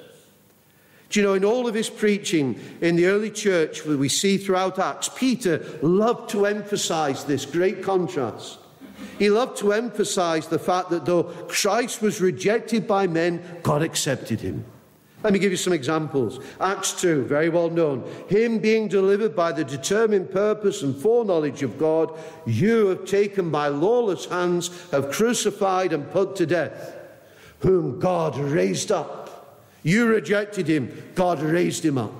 Do 1.10 1.20
you 1.20 1.26
know, 1.26 1.34
in 1.36 1.46
all 1.46 1.68
of 1.68 1.76
his 1.76 1.90
preaching 1.90 2.60
in 2.82 2.96
the 2.96 3.06
early 3.06 3.30
church, 3.30 3.86
we 3.86 4.10
see 4.10 4.38
throughout 4.38 4.80
Acts, 4.80 5.08
Peter 5.08 5.64
loved 5.82 6.32
to 6.32 6.48
emphasize 6.48 7.24
this 7.24 7.46
great 7.46 7.84
contrast. 7.84 8.58
He 9.20 9.30
loved 9.30 9.58
to 9.60 9.72
emphasize 9.72 10.48
the 10.48 10.60
fact 10.60 10.90
that 10.90 11.06
though 11.06 11.24
Christ 11.24 12.02
was 12.02 12.20
rejected 12.20 12.88
by 12.88 13.08
men, 13.08 13.42
God 13.62 13.84
accepted 13.84 14.42
him. 14.42 14.66
Let 15.26 15.34
me 15.34 15.40
give 15.40 15.50
you 15.50 15.58
some 15.58 15.74
examples. 15.74 16.40
Acts 16.62 17.02
2, 17.02 17.24
very 17.24 17.50
well 17.50 17.72
known. 17.72 18.08
Him 18.28 18.60
being 18.60 18.88
delivered 18.88 19.36
by 19.36 19.54
the 19.54 19.64
determined 19.64 20.30
purpose 20.30 20.84
and 20.84 20.96
foreknowledge 20.96 21.64
of 21.64 21.80
God, 21.80 22.16
you 22.46 22.86
have 22.90 23.06
taken 23.06 23.50
by 23.50 23.70
lawless 23.70 24.26
hands, 24.26 24.70
have 24.92 25.10
crucified 25.10 25.94
and 25.94 26.12
put 26.12 26.36
to 26.36 26.46
death, 26.46 26.96
whom 27.62 28.00
God 28.00 28.38
raised 28.38 28.92
up. 28.92 29.66
You 29.82 30.06
rejected 30.06 30.68
him, 30.68 31.12
God 31.16 31.42
raised 31.42 31.84
him 31.84 31.98
up. 31.98 32.14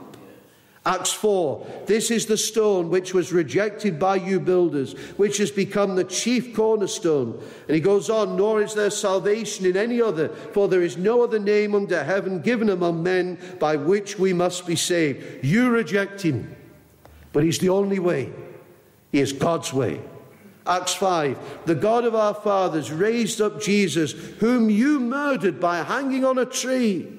Acts 0.86 1.12
4 1.14 1.66
This 1.88 2.12
is 2.12 2.28
the 2.28 2.38
stone 2.38 2.90
which 2.90 3.14
was 3.14 3.34
rejected 3.34 4.00
by 4.00 4.18
you 4.18 4.40
builders, 4.40 4.94
which 5.18 5.38
has 5.38 5.50
become 5.50 5.96
the 5.96 6.04
chief 6.04 6.56
cornerstone. 6.56 7.42
And 7.68 7.76
he 7.76 7.82
goes 7.82 8.10
on, 8.10 8.36
Nor 8.38 8.62
is 8.62 8.76
there 8.76 8.92
salvation 8.92 9.66
in 9.66 9.76
any 9.76 10.00
other, 10.00 10.30
for 10.30 10.68
there 10.68 10.84
is 10.84 10.98
no 10.98 11.24
other 11.24 11.40
name 11.40 11.74
under 11.74 12.04
heaven 12.04 12.40
given 12.42 12.70
among 12.70 13.02
men 13.02 13.40
by 13.60 13.76
which 13.76 14.20
we 14.20 14.32
must 14.32 14.68
be 14.68 14.76
saved. 14.76 15.44
You 15.44 15.72
reject 15.72 16.22
him, 16.22 16.56
but 17.34 17.44
he's 17.44 17.60
the 17.60 17.70
only 17.70 18.00
way. 18.00 18.32
He 19.12 19.22
is 19.22 19.34
God's 19.34 19.74
way. 19.74 20.02
Acts 20.68 20.94
5 20.94 21.66
The 21.66 21.76
God 21.76 22.06
of 22.06 22.14
our 22.14 22.36
fathers 22.36 22.92
raised 22.92 23.42
up 23.42 23.60
Jesus, 23.60 24.12
whom 24.12 24.70
you 24.70 25.00
murdered 25.00 25.60
by 25.60 25.78
hanging 25.82 26.24
on 26.24 26.38
a 26.38 26.46
tree. 26.46 27.12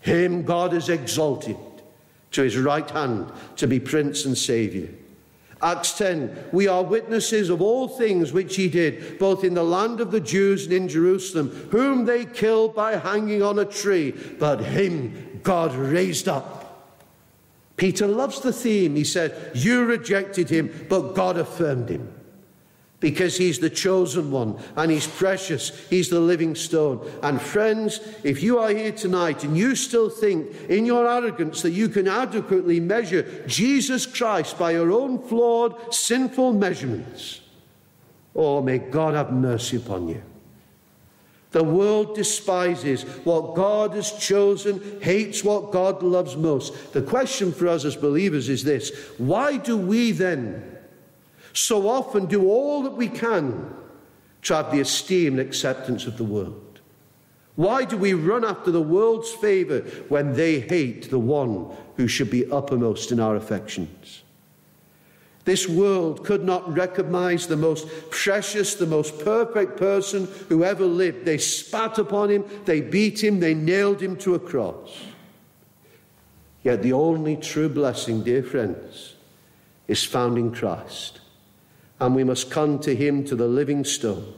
Him 0.00 0.44
God 0.44 0.72
has 0.72 0.88
exalted 0.88 1.56
to 2.36 2.42
his 2.42 2.56
right 2.56 2.88
hand 2.90 3.32
to 3.56 3.66
be 3.66 3.80
Prince 3.80 4.24
and 4.24 4.38
Saviour. 4.38 4.88
Acts 5.62 5.96
10 5.98 6.50
We 6.52 6.68
are 6.68 6.82
witnesses 6.82 7.50
of 7.50 7.60
all 7.60 7.88
things 7.88 8.32
which 8.32 8.56
he 8.56 8.68
did, 8.68 9.18
both 9.18 9.42
in 9.42 9.54
the 9.54 9.64
land 9.64 10.00
of 10.00 10.10
the 10.10 10.20
Jews 10.20 10.64
and 10.64 10.72
in 10.72 10.88
Jerusalem, 10.88 11.48
whom 11.70 12.04
they 12.04 12.24
killed 12.24 12.74
by 12.74 12.96
hanging 12.96 13.42
on 13.42 13.58
a 13.58 13.64
tree, 13.64 14.12
but 14.38 14.60
him 14.60 15.40
God 15.42 15.74
raised 15.74 16.28
up. 16.28 16.52
Peter 17.76 18.06
loves 18.06 18.40
the 18.40 18.52
theme. 18.52 18.96
He 18.96 19.04
said, 19.04 19.52
You 19.54 19.84
rejected 19.84 20.48
him, 20.48 20.86
but 20.88 21.14
God 21.14 21.36
affirmed 21.36 21.88
him 21.88 22.15
because 23.06 23.36
he's 23.36 23.60
the 23.60 23.70
chosen 23.70 24.32
one 24.32 24.58
and 24.74 24.90
he's 24.90 25.06
precious. 25.06 25.70
He's 25.88 26.08
the 26.08 26.18
living 26.18 26.56
stone. 26.56 27.08
And 27.22 27.40
friends, 27.40 28.00
if 28.24 28.42
you 28.42 28.58
are 28.58 28.70
here 28.70 28.90
tonight 28.90 29.44
and 29.44 29.56
you 29.56 29.76
still 29.76 30.10
think 30.10 30.52
in 30.68 30.84
your 30.84 31.06
arrogance 31.06 31.62
that 31.62 31.70
you 31.70 31.88
can 31.88 32.08
adequately 32.08 32.80
measure 32.80 33.44
Jesus 33.46 34.06
Christ 34.06 34.58
by 34.58 34.72
your 34.72 34.90
own 34.90 35.22
flawed, 35.22 35.94
sinful 35.94 36.54
measurements, 36.54 37.42
oh, 38.34 38.60
may 38.60 38.78
God 38.78 39.14
have 39.14 39.32
mercy 39.32 39.76
upon 39.76 40.08
you. 40.08 40.20
The 41.52 41.62
world 41.62 42.16
despises 42.16 43.04
what 43.22 43.54
God 43.54 43.92
has 43.92 44.10
chosen, 44.10 45.00
hates 45.00 45.44
what 45.44 45.70
God 45.70 46.02
loves 46.02 46.36
most. 46.36 46.92
The 46.92 47.02
question 47.02 47.52
for 47.52 47.68
us 47.68 47.84
as 47.84 47.94
believers 47.94 48.48
is 48.48 48.64
this 48.64 48.90
why 49.16 49.58
do 49.58 49.78
we 49.78 50.10
then? 50.10 50.75
So 51.56 51.88
often 51.88 52.26
do 52.26 52.48
all 52.48 52.82
that 52.82 52.92
we 52.92 53.08
can 53.08 53.74
to 54.42 54.54
have 54.54 54.70
the 54.70 54.80
esteem 54.80 55.38
and 55.38 55.40
acceptance 55.40 56.06
of 56.06 56.16
the 56.16 56.24
world? 56.24 56.80
Why 57.54 57.86
do 57.86 57.96
we 57.96 58.12
run 58.12 58.44
after 58.44 58.70
the 58.70 58.82
world's 58.82 59.32
favour 59.32 59.80
when 60.08 60.34
they 60.34 60.60
hate 60.60 61.10
the 61.10 61.18
one 61.18 61.74
who 61.96 62.06
should 62.06 62.30
be 62.30 62.50
uppermost 62.50 63.10
in 63.10 63.18
our 63.18 63.36
affections? 63.36 64.22
This 65.46 65.66
world 65.66 66.24
could 66.24 66.44
not 66.44 66.76
recognize 66.76 67.46
the 67.46 67.56
most 67.56 67.88
precious, 68.10 68.74
the 68.74 68.84
most 68.84 69.18
perfect 69.20 69.78
person 69.78 70.28
who 70.48 70.64
ever 70.64 70.84
lived. 70.84 71.24
They 71.24 71.38
spat 71.38 71.98
upon 71.98 72.30
him, 72.30 72.44
they 72.64 72.80
beat 72.80 73.22
him, 73.22 73.40
they 73.40 73.54
nailed 73.54 74.02
him 74.02 74.16
to 74.16 74.34
a 74.34 74.40
cross. 74.40 74.90
Yet 76.62 76.82
the 76.82 76.92
only 76.92 77.36
true 77.36 77.68
blessing, 77.68 78.24
dear 78.24 78.42
friends, 78.42 79.14
is 79.86 80.04
found 80.04 80.36
in 80.36 80.52
Christ 80.52 81.20
and 82.00 82.14
we 82.14 82.24
must 82.24 82.50
come 82.50 82.78
to 82.80 82.94
him, 82.94 83.24
to 83.24 83.36
the 83.36 83.48
living 83.48 83.84
stone. 83.84 84.34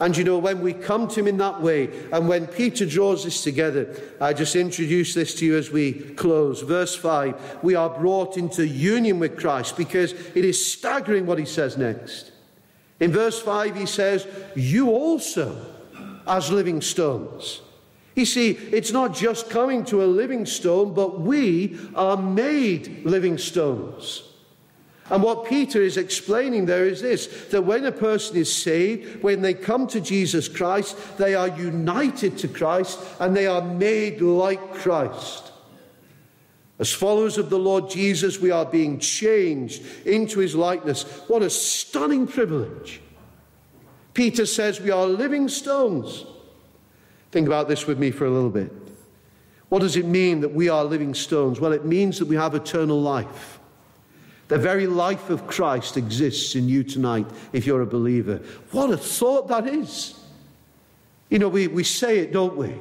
And 0.00 0.16
you 0.16 0.24
know, 0.24 0.38
when 0.38 0.60
we 0.60 0.72
come 0.72 1.06
to 1.08 1.20
him 1.20 1.28
in 1.28 1.36
that 1.38 1.60
way, 1.60 1.88
and 2.12 2.28
when 2.28 2.46
Peter 2.46 2.84
draws 2.84 3.24
this 3.24 3.44
together, 3.44 3.94
I 4.20 4.32
just 4.32 4.56
introduce 4.56 5.14
this 5.14 5.34
to 5.36 5.46
you 5.46 5.56
as 5.56 5.70
we 5.70 5.92
close. 5.92 6.62
Verse 6.62 6.96
5 6.96 7.60
we 7.62 7.74
are 7.74 7.90
brought 7.90 8.36
into 8.36 8.66
union 8.66 9.18
with 9.18 9.38
Christ 9.38 9.76
because 9.76 10.12
it 10.12 10.44
is 10.44 10.72
staggering 10.72 11.26
what 11.26 11.38
he 11.38 11.44
says 11.44 11.78
next. 11.78 12.32
In 13.00 13.12
verse 13.12 13.40
5, 13.40 13.76
he 13.76 13.86
says, 13.86 14.26
You 14.54 14.90
also, 14.90 15.64
as 16.26 16.50
living 16.50 16.80
stones. 16.80 17.60
You 18.14 18.24
see, 18.24 18.50
it's 18.50 18.92
not 18.92 19.14
just 19.14 19.50
coming 19.50 19.84
to 19.86 20.04
a 20.04 20.06
living 20.06 20.46
stone, 20.46 20.94
but 20.94 21.20
we 21.20 21.78
are 21.94 22.16
made 22.16 23.04
living 23.04 23.38
stones. 23.38 24.22
And 25.10 25.22
what 25.22 25.44
Peter 25.44 25.82
is 25.82 25.96
explaining 25.96 26.64
there 26.64 26.86
is 26.86 27.02
this 27.02 27.26
that 27.50 27.62
when 27.62 27.84
a 27.84 27.92
person 27.92 28.36
is 28.36 28.52
saved, 28.52 29.22
when 29.22 29.42
they 29.42 29.52
come 29.52 29.86
to 29.88 30.00
Jesus 30.00 30.48
Christ, 30.48 30.96
they 31.18 31.34
are 31.34 31.48
united 31.48 32.38
to 32.38 32.48
Christ 32.48 32.98
and 33.20 33.36
they 33.36 33.46
are 33.46 33.62
made 33.62 34.20
like 34.22 34.74
Christ. 34.74 35.52
As 36.78 36.92
followers 36.92 37.38
of 37.38 37.50
the 37.50 37.58
Lord 37.58 37.88
Jesus, 37.88 38.40
we 38.40 38.50
are 38.50 38.64
being 38.64 38.98
changed 38.98 39.82
into 40.06 40.40
his 40.40 40.54
likeness. 40.54 41.04
What 41.28 41.42
a 41.42 41.50
stunning 41.50 42.26
privilege. 42.26 43.00
Peter 44.12 44.46
says 44.46 44.80
we 44.80 44.90
are 44.90 45.06
living 45.06 45.48
stones. 45.48 46.24
Think 47.30 47.46
about 47.46 47.68
this 47.68 47.86
with 47.86 47.98
me 47.98 48.10
for 48.10 48.26
a 48.26 48.30
little 48.30 48.50
bit. 48.50 48.72
What 49.68 49.80
does 49.80 49.96
it 49.96 50.06
mean 50.06 50.40
that 50.40 50.54
we 50.54 50.68
are 50.68 50.84
living 50.84 51.14
stones? 51.14 51.60
Well, 51.60 51.72
it 51.72 51.84
means 51.84 52.18
that 52.20 52.26
we 52.26 52.36
have 52.36 52.54
eternal 52.54 53.00
life. 53.00 53.53
The 54.48 54.58
very 54.58 54.86
life 54.86 55.30
of 55.30 55.46
Christ 55.46 55.96
exists 55.96 56.54
in 56.54 56.68
you 56.68 56.84
tonight 56.84 57.26
if 57.52 57.66
you're 57.66 57.82
a 57.82 57.86
believer. 57.86 58.42
What 58.72 58.90
a 58.90 58.96
thought 58.96 59.48
that 59.48 59.66
is. 59.66 60.18
You 61.30 61.38
know, 61.38 61.48
we, 61.48 61.66
we 61.66 61.84
say 61.84 62.18
it, 62.18 62.32
don't 62.32 62.56
we? 62.56 62.74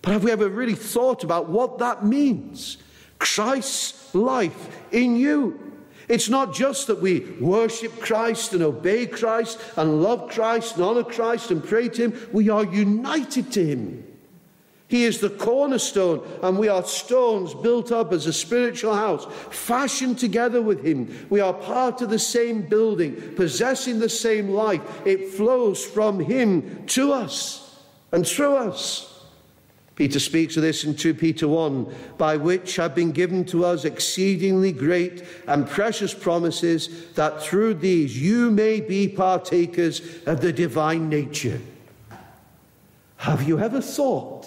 But 0.00 0.12
have 0.12 0.24
we 0.24 0.30
ever 0.30 0.48
really 0.48 0.74
thought 0.74 1.24
about 1.24 1.48
what 1.48 1.78
that 1.78 2.04
means? 2.04 2.78
Christ's 3.18 4.14
life 4.14 4.80
in 4.92 5.16
you. 5.16 5.72
It's 6.08 6.28
not 6.28 6.52
just 6.52 6.88
that 6.88 7.00
we 7.00 7.20
worship 7.40 8.00
Christ 8.00 8.52
and 8.52 8.62
obey 8.62 9.06
Christ 9.06 9.58
and 9.76 10.02
love 10.02 10.30
Christ 10.30 10.74
and 10.74 10.84
honor 10.84 11.04
Christ 11.04 11.50
and 11.50 11.64
pray 11.64 11.88
to 11.88 12.08
Him. 12.08 12.28
We 12.32 12.48
are 12.48 12.64
united 12.64 13.52
to 13.52 13.64
Him. 13.64 14.11
He 14.92 15.04
is 15.04 15.20
the 15.20 15.30
cornerstone, 15.30 16.22
and 16.42 16.58
we 16.58 16.68
are 16.68 16.84
stones 16.84 17.54
built 17.54 17.90
up 17.90 18.12
as 18.12 18.26
a 18.26 18.32
spiritual 18.32 18.94
house, 18.94 19.26
fashioned 19.48 20.18
together 20.18 20.60
with 20.60 20.84
Him. 20.84 21.26
We 21.30 21.40
are 21.40 21.54
part 21.54 22.02
of 22.02 22.10
the 22.10 22.18
same 22.18 22.60
building, 22.60 23.34
possessing 23.34 24.00
the 24.00 24.10
same 24.10 24.50
life. 24.50 24.82
It 25.06 25.30
flows 25.30 25.82
from 25.82 26.20
Him 26.20 26.84
to 26.88 27.10
us 27.10 27.80
and 28.12 28.26
through 28.26 28.54
us. 28.54 29.24
Peter 29.94 30.20
speaks 30.20 30.58
of 30.58 30.62
this 30.62 30.84
in 30.84 30.94
2 30.94 31.14
Peter 31.14 31.48
1 31.48 31.94
by 32.18 32.36
which 32.36 32.76
have 32.76 32.94
been 32.94 33.12
given 33.12 33.46
to 33.46 33.64
us 33.64 33.86
exceedingly 33.86 34.72
great 34.72 35.24
and 35.48 35.66
precious 35.66 36.12
promises, 36.12 37.08
that 37.14 37.42
through 37.42 37.72
these 37.72 38.20
you 38.20 38.50
may 38.50 38.78
be 38.78 39.08
partakers 39.08 40.02
of 40.26 40.42
the 40.42 40.52
divine 40.52 41.08
nature. 41.08 41.62
Have 43.16 43.48
you 43.48 43.58
ever 43.58 43.80
thought 43.80 44.41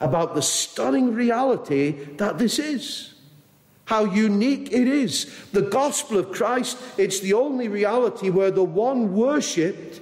about 0.00 0.34
the 0.34 0.42
stunning 0.42 1.14
reality 1.14 1.92
that 2.16 2.38
this 2.38 2.58
is. 2.58 3.14
How 3.84 4.04
unique 4.04 4.72
it 4.72 4.86
is. 4.86 5.30
The 5.52 5.62
gospel 5.62 6.18
of 6.18 6.32
Christ, 6.32 6.78
it's 6.96 7.20
the 7.20 7.34
only 7.34 7.68
reality 7.68 8.30
where 8.30 8.50
the 8.50 8.64
one 8.64 9.14
worshipped 9.14 10.00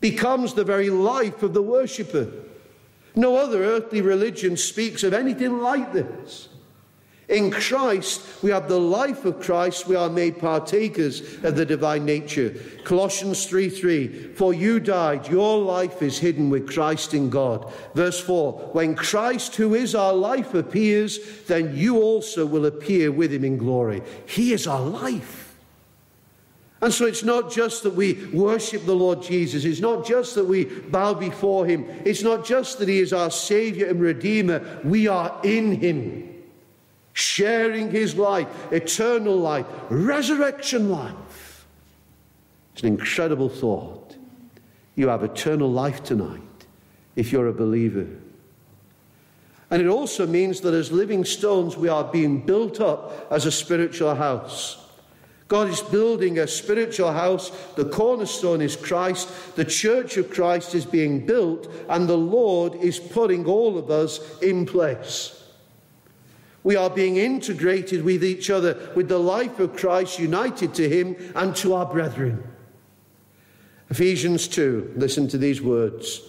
becomes 0.00 0.54
the 0.54 0.64
very 0.64 0.90
life 0.90 1.42
of 1.42 1.54
the 1.54 1.62
worshipper. 1.62 2.30
No 3.14 3.36
other 3.36 3.62
earthly 3.64 4.00
religion 4.00 4.56
speaks 4.56 5.02
of 5.02 5.14
anything 5.14 5.60
like 5.60 5.92
this. 5.92 6.48
In 7.28 7.50
Christ, 7.50 8.42
we 8.42 8.50
have 8.50 8.68
the 8.68 8.80
life 8.80 9.24
of 9.24 9.40
Christ. 9.40 9.86
We 9.86 9.96
are 9.96 10.10
made 10.10 10.38
partakers 10.38 11.20
of 11.44 11.56
the 11.56 11.64
divine 11.64 12.04
nature. 12.04 12.54
Colossians 12.84 13.46
3 13.46 13.70
3. 13.70 14.34
For 14.34 14.52
you 14.52 14.80
died, 14.80 15.28
your 15.28 15.58
life 15.58 16.02
is 16.02 16.18
hidden 16.18 16.50
with 16.50 16.68
Christ 16.68 17.14
in 17.14 17.30
God. 17.30 17.72
Verse 17.94 18.20
4. 18.20 18.70
When 18.72 18.94
Christ, 18.94 19.54
who 19.56 19.74
is 19.74 19.94
our 19.94 20.12
life, 20.12 20.54
appears, 20.54 21.18
then 21.46 21.76
you 21.76 22.02
also 22.02 22.44
will 22.44 22.66
appear 22.66 23.12
with 23.12 23.32
him 23.32 23.44
in 23.44 23.56
glory. 23.56 24.02
He 24.26 24.52
is 24.52 24.66
our 24.66 24.82
life. 24.82 25.42
And 26.82 26.92
so 26.92 27.06
it's 27.06 27.22
not 27.22 27.52
just 27.52 27.84
that 27.84 27.94
we 27.94 28.14
worship 28.32 28.84
the 28.84 28.96
Lord 28.96 29.22
Jesus. 29.22 29.64
It's 29.64 29.78
not 29.78 30.04
just 30.04 30.34
that 30.34 30.44
we 30.44 30.64
bow 30.64 31.14
before 31.14 31.64
him. 31.64 31.86
It's 32.04 32.22
not 32.22 32.44
just 32.44 32.80
that 32.80 32.88
he 32.88 32.98
is 32.98 33.12
our 33.12 33.30
Savior 33.30 33.86
and 33.86 34.00
Redeemer. 34.00 34.80
We 34.82 35.06
are 35.06 35.40
in 35.44 35.80
him, 35.80 36.31
sharing 37.12 37.90
his 37.90 38.14
life, 38.16 38.48
eternal 38.72 39.36
life, 39.36 39.66
resurrection 39.90 40.90
life. 40.90 41.66
It's 42.72 42.82
an 42.82 42.88
incredible 42.88 43.48
thought. 43.48 44.16
You 44.94 45.08
have 45.08 45.22
eternal 45.22 45.70
life 45.70 46.02
tonight 46.02 46.40
if 47.16 47.32
you're 47.32 47.48
a 47.48 47.52
believer. 47.52 48.06
And 49.70 49.80
it 49.80 49.88
also 49.88 50.26
means 50.26 50.60
that 50.62 50.74
as 50.74 50.92
living 50.92 51.24
stones, 51.24 51.76
we 51.76 51.88
are 51.88 52.04
being 52.04 52.40
built 52.40 52.80
up 52.80 53.26
as 53.30 53.46
a 53.46 53.52
spiritual 53.52 54.14
house. 54.14 54.78
God 55.48 55.68
is 55.68 55.80
building 55.80 56.38
a 56.38 56.46
spiritual 56.46 57.12
house. 57.12 57.50
The 57.74 57.86
cornerstone 57.86 58.62
is 58.62 58.76
Christ. 58.76 59.28
The 59.56 59.64
church 59.64 60.16
of 60.16 60.30
Christ 60.30 60.74
is 60.74 60.86
being 60.86 61.26
built, 61.26 61.70
and 61.88 62.08
the 62.08 62.16
Lord 62.16 62.74
is 62.76 62.98
putting 62.98 63.44
all 63.44 63.76
of 63.76 63.90
us 63.90 64.40
in 64.40 64.64
place. 64.64 65.41
We 66.64 66.76
are 66.76 66.90
being 66.90 67.16
integrated 67.16 68.04
with 68.04 68.24
each 68.24 68.50
other, 68.50 68.90
with 68.94 69.08
the 69.08 69.18
life 69.18 69.58
of 69.58 69.76
Christ, 69.76 70.18
united 70.18 70.74
to 70.74 70.88
Him 70.88 71.16
and 71.34 71.54
to 71.56 71.74
our 71.74 71.86
brethren. 71.86 72.42
Ephesians 73.90 74.48
2, 74.48 74.94
listen 74.96 75.28
to 75.28 75.38
these 75.38 75.60
words. 75.60 76.22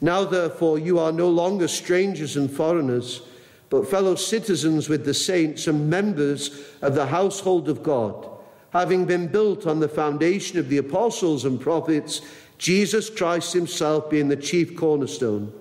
Now, 0.00 0.24
therefore, 0.24 0.78
you 0.78 0.98
are 0.98 1.12
no 1.12 1.28
longer 1.28 1.68
strangers 1.68 2.36
and 2.36 2.50
foreigners, 2.50 3.22
but 3.70 3.88
fellow 3.88 4.14
citizens 4.14 4.88
with 4.88 5.04
the 5.04 5.14
saints 5.14 5.66
and 5.66 5.90
members 5.90 6.64
of 6.80 6.94
the 6.94 7.06
household 7.06 7.68
of 7.68 7.82
God 7.82 8.28
having 8.72 9.04
been 9.04 9.28
built 9.28 9.66
on 9.66 9.80
the 9.80 9.88
foundation 9.88 10.58
of 10.58 10.68
the 10.68 10.78
apostles 10.78 11.44
and 11.44 11.60
prophets, 11.60 12.22
Jesus 12.58 13.10
Christ 13.10 13.52
himself 13.52 14.08
being 14.08 14.28
the 14.28 14.36
chief 14.36 14.76
cornerstone, 14.76 15.52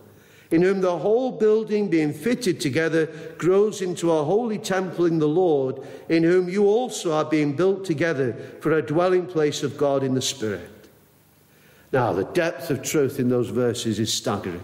in 0.51 0.61
whom 0.61 0.81
the 0.81 0.99
whole 0.99 1.31
building 1.31 1.89
being 1.89 2.13
fitted 2.13 2.59
together 2.59 3.07
grows 3.37 3.81
into 3.81 4.11
a 4.11 4.23
holy 4.23 4.59
temple 4.59 5.05
in 5.05 5.17
the 5.17 5.27
Lord, 5.27 5.81
in 6.09 6.23
whom 6.23 6.49
you 6.49 6.67
also 6.67 7.13
are 7.13 7.25
being 7.25 7.55
built 7.55 7.85
together 7.85 8.33
for 8.59 8.73
a 8.73 8.81
dwelling 8.81 9.25
place 9.25 9.63
of 9.63 9.77
God 9.77 10.03
in 10.03 10.13
the 10.13 10.21
Spirit. 10.21 10.69
Now, 11.93 12.11
the 12.11 12.25
depth 12.25 12.69
of 12.69 12.83
truth 12.83 13.19
in 13.19 13.29
those 13.29 13.49
verses 13.49 13.97
is 13.99 14.13
staggering. 14.13 14.63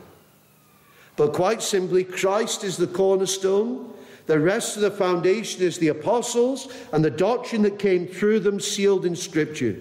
But 1.15 1.33
quite 1.33 1.61
simply, 1.61 2.03
Christ 2.03 2.63
is 2.63 2.77
the 2.77 2.87
cornerstone. 2.87 3.93
The 4.27 4.39
rest 4.39 4.75
of 4.75 4.81
the 4.81 4.91
foundation 4.91 5.61
is 5.61 5.77
the 5.77 5.87
apostles 5.87 6.71
and 6.91 7.03
the 7.03 7.09
doctrine 7.09 7.61
that 7.63 7.79
came 7.79 8.07
through 8.07 8.41
them 8.41 8.59
sealed 8.59 9.05
in 9.05 9.15
Scripture. 9.15 9.77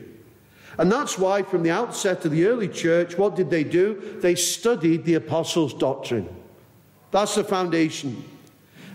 And 0.79 0.93
that's 0.93 1.19
why, 1.19 1.43
from 1.43 1.63
the 1.63 1.71
outset 1.71 2.25
of 2.25 2.33
the 2.33 2.47
early 2.47 2.69
church, 2.69 3.17
what 3.17 3.35
did 3.35 3.51
they 3.51 3.65
do? 3.65 4.19
They 4.21 4.35
studied 4.35 5.05
the 5.05 5.15
apostles' 5.15 5.75
doctrine. 5.75 6.29
That's 7.11 7.35
the 7.35 7.45
foundation. 7.45 8.25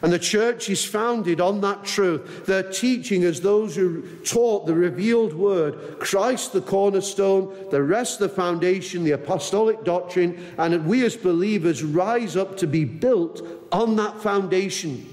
And 0.04 0.12
the 0.12 0.20
church 0.20 0.70
is 0.70 0.84
founded 0.84 1.40
on 1.40 1.62
that 1.62 1.84
truth. 1.84 2.46
They're 2.48 2.72
teaching 2.72 3.24
as 3.24 3.42
those 3.42 3.76
who 3.76 4.02
taught 4.24 4.66
the 4.66 4.74
revealed 4.74 5.34
word, 5.34 6.00
Christ 6.00 6.54
the 6.54 6.62
cornerstone, 6.62 7.56
the 7.70 7.84
rest 7.84 8.18
the 8.18 8.30
foundation, 8.30 9.04
the 9.04 9.12
apostolic 9.12 9.84
doctrine, 9.84 10.44
and 10.58 10.86
we 10.88 11.06
as 11.06 11.16
believers 11.16 11.84
rise 11.84 12.36
up 12.36 12.58
to 12.58 12.68
be 12.68 12.84
built 12.84 13.46
on 13.72 13.96
that 13.98 14.20
foundation 14.22 15.08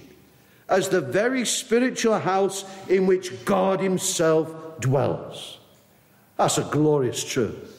as 0.71 0.89
the 0.89 1.01
very 1.01 1.45
spiritual 1.45 2.19
house 2.19 2.65
in 2.89 3.07
which 3.07 3.45
God 3.45 3.81
Himself 3.81 4.81
dwells. 4.81 5.58
That's 6.39 6.57
a 6.57 6.63
glorious 6.63 7.23
truth. 7.23 7.75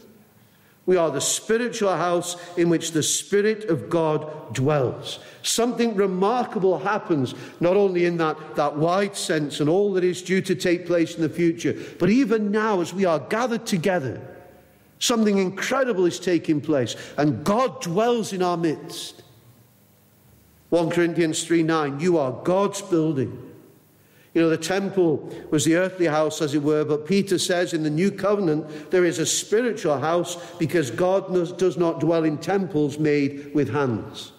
We 0.86 0.98
are 0.98 1.12
the 1.12 1.22
spiritual 1.22 1.96
house 1.96 2.36
in 2.58 2.68
which 2.68 2.92
the 2.92 3.04
Spirit 3.04 3.66
of 3.66 3.90
God 3.90 4.54
dwells. 4.54 5.20
Something 5.44 5.96
remarkable 5.96 6.80
happens, 6.80 7.36
not 7.60 7.78
only 7.78 8.06
in 8.06 8.18
that, 8.18 8.56
that 8.56 8.76
wide 8.76 9.16
sense 9.16 9.60
and 9.60 9.70
all 9.70 9.94
that 9.94 10.04
is 10.04 10.22
due 10.22 10.42
to 10.42 10.56
take 10.56 10.88
place 10.88 11.16
in 11.16 11.22
the 11.22 11.30
future, 11.30 11.78
but 12.00 12.10
even 12.10 12.52
now 12.52 12.82
as 12.82 12.94
we 12.94 13.06
are 13.06 13.20
gathered 13.20 13.66
together, 13.68 14.20
something 14.98 15.38
incredible 15.38 16.06
is 16.06 16.20
taking 16.20 16.60
place, 16.60 16.96
and 17.18 17.44
God 17.44 17.82
dwells 17.82 18.34
in 18.34 18.42
our 18.42 18.58
midst. 18.58 19.22
1 20.70 20.90
Corinthians 20.90 21.44
3 21.44 21.64
9, 21.64 22.00
you 22.00 22.18
are 22.18 22.32
God's 22.44 22.82
building. 22.82 23.49
You 24.34 24.42
know, 24.42 24.50
the 24.50 24.58
temple 24.58 25.34
was 25.50 25.66
the 25.66 25.76
earthly 25.76 26.06
house, 26.06 26.42
as 26.42 26.54
it 26.54 26.62
were, 26.62 26.86
but 26.86 27.08
Peter 27.08 27.40
says 27.40 27.74
in 27.74 27.82
the 27.84 27.90
new 27.90 28.12
covenant 28.12 28.92
there 28.92 29.06
is 29.06 29.18
a 29.18 29.26
spiritual 29.26 30.00
house 30.00 30.38
because 30.60 30.92
God 30.92 31.34
does 31.58 31.78
not 31.78 32.00
dwell 32.00 32.24
in 32.24 32.38
temples 32.38 33.00
made 33.00 33.54
with 33.56 33.70
hands. 33.70 34.32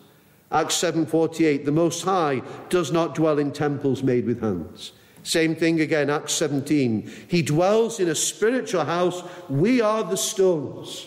Acts 0.52 0.76
7:48 0.76 1.64
the 1.64 1.72
most 1.72 2.02
high 2.02 2.42
does 2.68 2.92
not 2.92 3.14
dwell 3.14 3.38
in 3.38 3.52
temples 3.52 4.02
made 4.02 4.26
with 4.26 4.40
hands. 4.40 4.92
Same 5.22 5.54
thing 5.54 5.80
again 5.80 6.08
Acts 6.08 6.32
17 6.32 7.10
he 7.28 7.42
dwells 7.42 8.00
in 8.00 8.08
a 8.08 8.14
spiritual 8.14 8.84
house 8.84 9.22
we 9.48 9.80
are 9.80 10.02
the 10.02 10.16
stones 10.16 11.06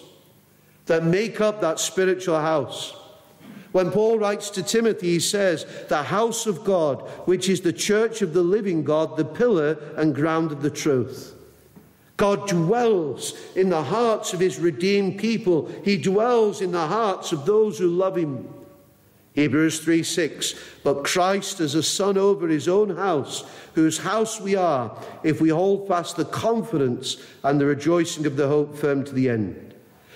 that 0.86 1.04
make 1.04 1.42
up 1.42 1.62
that 1.62 1.80
spiritual 1.80 2.40
house. 2.40 2.94
When 3.74 3.90
Paul 3.90 4.20
writes 4.20 4.52
to 4.52 4.64
Timothy, 4.64 5.08
he 5.08 5.20
says, 5.20 5.66
The 5.90 6.04
house 6.04 6.46
of 6.46 6.64
God, 6.64 7.02
which 7.26 7.50
is 7.50 7.62
the 7.62 7.74
church 7.74 8.22
of 8.22 8.34
the 8.34 8.44
living 8.44 8.84
God, 8.84 9.18
the 9.18 9.26
pillar 9.26 9.78
and 9.98 10.16
ground 10.16 10.52
of 10.52 10.62
the 10.62 10.70
truth. 10.70 11.34
God 12.16 12.48
dwells 12.48 13.34
in 13.56 13.70
the 13.70 13.84
hearts 13.84 14.32
of 14.32 14.40
his 14.40 14.60
redeemed 14.60 15.20
people, 15.20 15.72
he 15.84 15.98
dwells 15.98 16.62
in 16.62 16.72
the 16.72 16.88
hearts 16.88 17.32
of 17.32 17.48
those 17.48 17.80
who 17.80 17.88
love 17.88 18.16
him. 18.16 18.48
Hebrews 19.34 19.80
3 19.80 20.04
6. 20.04 20.54
But 20.84 21.04
Christ 21.04 21.60
as 21.60 21.74
a 21.74 21.82
son 21.82 22.16
over 22.16 22.48
his 22.48 22.68
own 22.68 22.96
house, 22.96 23.44
whose 23.74 23.98
house 23.98 24.40
we 24.40 24.56
are, 24.56 24.96
if 25.24 25.42
we 25.42 25.50
hold 25.50 25.88
fast 25.88 26.16
the 26.16 26.26
confidence 26.26 27.18
and 27.44 27.60
the 27.60 27.66
rejoicing 27.66 28.28
of 28.28 28.36
the 28.36 28.48
hope 28.48 28.78
firm 28.78 29.04
to 29.04 29.14
the 29.14 29.30
end. 29.30 29.73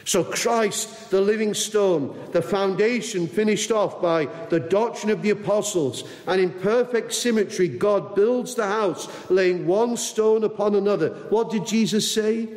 So, 0.07 0.23
Christ, 0.23 1.09
the 1.09 1.19
living 1.19 1.53
stone, 1.53 2.17
the 2.31 2.41
foundation 2.41 3.27
finished 3.27 3.71
off 3.73 4.01
by 4.01 4.29
the 4.49 4.61
doctrine 4.61 5.11
of 5.11 5.21
the 5.21 5.31
apostles, 5.31 6.05
and 6.25 6.39
in 6.39 6.49
perfect 6.49 7.13
symmetry, 7.13 7.67
God 7.67 8.15
builds 8.15 8.55
the 8.55 8.67
house, 8.67 9.09
laying 9.29 9.67
one 9.67 9.97
stone 9.97 10.45
upon 10.45 10.75
another. 10.75 11.09
What 11.27 11.51
did 11.51 11.67
Jesus 11.67 12.09
say? 12.09 12.47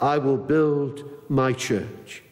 I 0.00 0.16
will 0.16 0.38
build 0.38 1.04
my 1.28 1.52
church, 1.52 2.22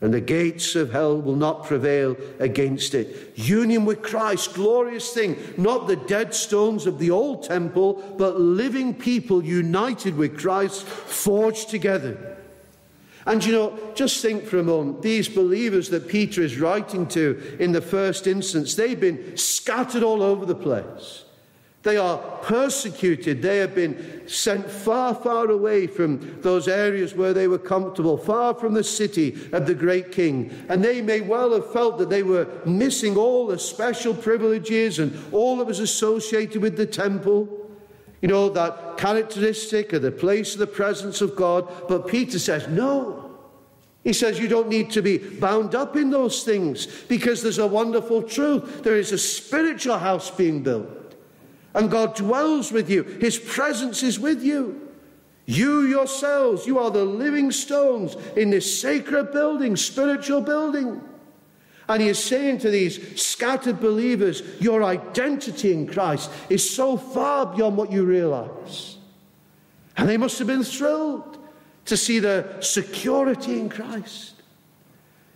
and 0.00 0.14
the 0.14 0.20
gates 0.20 0.76
of 0.76 0.92
hell 0.92 1.20
will 1.20 1.34
not 1.34 1.64
prevail 1.64 2.16
against 2.38 2.94
it. 2.94 3.32
Union 3.36 3.84
with 3.84 4.02
Christ, 4.02 4.54
glorious 4.54 5.12
thing, 5.12 5.36
not 5.56 5.88
the 5.88 5.96
dead 5.96 6.36
stones 6.36 6.86
of 6.86 7.00
the 7.00 7.10
old 7.10 7.42
temple, 7.42 7.94
but 8.16 8.38
living 8.38 8.94
people 8.94 9.42
united 9.42 10.16
with 10.16 10.38
Christ, 10.38 10.84
forged 10.84 11.68
together. 11.68 12.36
And 13.28 13.44
you 13.44 13.52
know, 13.52 13.78
just 13.94 14.22
think 14.22 14.44
for 14.44 14.58
a 14.58 14.62
moment 14.62 15.02
these 15.02 15.28
believers 15.28 15.90
that 15.90 16.08
Peter 16.08 16.40
is 16.42 16.58
writing 16.58 17.06
to 17.08 17.56
in 17.60 17.72
the 17.72 17.82
first 17.82 18.26
instance, 18.26 18.74
they've 18.74 18.98
been 18.98 19.36
scattered 19.36 20.02
all 20.02 20.22
over 20.22 20.46
the 20.46 20.54
place. 20.54 21.24
They 21.82 21.98
are 21.98 22.16
persecuted. 22.42 23.42
They 23.42 23.58
have 23.58 23.74
been 23.74 24.26
sent 24.26 24.68
far, 24.68 25.14
far 25.14 25.50
away 25.50 25.86
from 25.86 26.40
those 26.40 26.68
areas 26.68 27.14
where 27.14 27.34
they 27.34 27.48
were 27.48 27.58
comfortable, 27.58 28.16
far 28.16 28.54
from 28.54 28.72
the 28.72 28.82
city 28.82 29.38
of 29.52 29.66
the 29.66 29.74
great 29.74 30.10
king. 30.10 30.50
And 30.70 30.82
they 30.82 31.02
may 31.02 31.20
well 31.20 31.52
have 31.52 31.70
felt 31.70 31.98
that 31.98 32.08
they 32.08 32.22
were 32.22 32.48
missing 32.64 33.16
all 33.16 33.46
the 33.46 33.58
special 33.58 34.14
privileges 34.14 34.98
and 34.98 35.16
all 35.32 35.58
that 35.58 35.66
was 35.66 35.80
associated 35.80 36.62
with 36.62 36.78
the 36.78 36.86
temple. 36.86 37.67
You 38.20 38.28
know, 38.28 38.48
that 38.50 38.98
characteristic 38.98 39.92
of 39.92 40.02
the 40.02 40.10
place 40.10 40.54
of 40.54 40.58
the 40.58 40.66
presence 40.66 41.20
of 41.20 41.36
God. 41.36 41.68
But 41.88 42.08
Peter 42.08 42.38
says, 42.38 42.66
no. 42.68 43.36
He 44.04 44.12
says 44.12 44.38
you 44.38 44.48
don't 44.48 44.68
need 44.68 44.90
to 44.92 45.02
be 45.02 45.18
bound 45.18 45.74
up 45.74 45.96
in 45.96 46.10
those 46.10 46.42
things 46.42 46.86
because 47.08 47.42
there's 47.42 47.58
a 47.58 47.66
wonderful 47.66 48.22
truth. 48.22 48.82
There 48.82 48.96
is 48.96 49.12
a 49.12 49.18
spiritual 49.18 49.98
house 49.98 50.30
being 50.30 50.62
built. 50.62 51.14
And 51.74 51.90
God 51.90 52.16
dwells 52.16 52.72
with 52.72 52.90
you. 52.90 53.02
His 53.02 53.38
presence 53.38 54.02
is 54.02 54.18
with 54.18 54.42
you. 54.42 54.88
You 55.46 55.82
yourselves, 55.82 56.66
you 56.66 56.78
are 56.78 56.90
the 56.90 57.04
living 57.04 57.50
stones 57.52 58.16
in 58.36 58.50
this 58.50 58.80
sacred 58.80 59.32
building, 59.32 59.76
spiritual 59.76 60.40
building. 60.40 61.00
And 61.88 62.02
he 62.02 62.08
is 62.08 62.22
saying 62.22 62.58
to 62.58 62.70
these 62.70 63.20
scattered 63.20 63.80
believers, 63.80 64.42
your 64.60 64.84
identity 64.84 65.72
in 65.72 65.86
Christ 65.86 66.30
is 66.50 66.68
so 66.68 66.96
far 66.96 67.46
beyond 67.46 67.76
what 67.76 67.90
you 67.90 68.04
realize. 68.04 68.96
And 69.96 70.08
they 70.08 70.18
must 70.18 70.38
have 70.38 70.46
been 70.46 70.64
thrilled 70.64 71.38
to 71.86 71.96
see 71.96 72.18
the 72.18 72.60
security 72.60 73.58
in 73.58 73.70
Christ. 73.70 74.34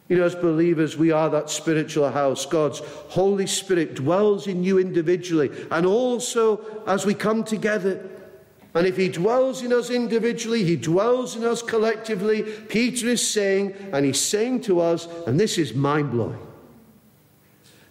You 0.08 0.18
know, 0.18 0.24
as 0.24 0.34
believers, 0.34 0.96
we 0.96 1.10
are 1.10 1.30
that 1.30 1.48
spiritual 1.48 2.10
house. 2.10 2.44
God's 2.44 2.80
Holy 2.80 3.46
Spirit 3.46 3.94
dwells 3.94 4.46
in 4.46 4.62
you 4.62 4.78
individually 4.78 5.50
and 5.70 5.86
also 5.86 6.82
as 6.86 7.06
we 7.06 7.14
come 7.14 7.44
together. 7.44 8.10
And 8.74 8.86
if 8.86 8.96
he 8.96 9.08
dwells 9.08 9.62
in 9.62 9.72
us 9.72 9.90
individually, 9.90 10.64
he 10.64 10.76
dwells 10.76 11.36
in 11.36 11.44
us 11.44 11.62
collectively. 11.62 12.42
Peter 12.42 13.08
is 13.08 13.26
saying, 13.26 13.74
and 13.92 14.06
he's 14.06 14.20
saying 14.20 14.62
to 14.62 14.80
us, 14.80 15.06
and 15.26 15.38
this 15.38 15.58
is 15.58 15.74
mind 15.74 16.10
blowing, 16.10 16.46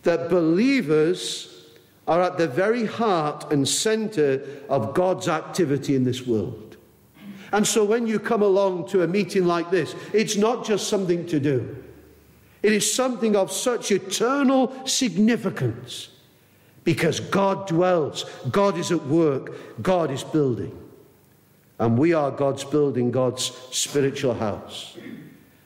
that 0.04 0.30
believers 0.30 1.48
are 2.08 2.22
at 2.22 2.38
the 2.38 2.48
very 2.48 2.86
heart 2.86 3.52
and 3.52 3.68
center 3.68 4.44
of 4.70 4.96
God's 4.96 5.28
activity 5.28 5.96
in 5.96 6.04
this 6.04 6.26
world. 6.26 6.78
And 7.52 7.68
so 7.68 7.86
when 7.86 8.08
you 8.08 8.18
come 8.18 8.42
along 8.42 8.88
to 8.90 9.04
a 9.04 9.08
meeting 9.08 9.46
like 9.46 9.70
this, 9.70 9.94
it's 10.14 10.36
not 10.36 10.66
just 10.66 10.88
something 10.88 11.28
to 11.28 11.40
do, 11.40 11.84
it 12.64 12.74
is 12.74 12.92
something 12.92 13.36
of 13.36 13.52
such 13.52 13.92
eternal 13.92 14.74
significance 14.88 16.10
because 16.84 17.20
God 17.20 17.68
dwells, 17.68 18.26
God 18.52 18.78
is 18.78 18.92
at 18.92 19.06
work, 19.06 19.82
God 19.82 20.12
is 20.12 20.24
building. 20.24 20.78
And 21.80 21.98
we 21.98 22.14
are 22.14 22.32
God's 22.32 22.64
building, 22.64 23.12
God's 23.12 23.46
spiritual 23.72 24.34
house. 24.34 24.98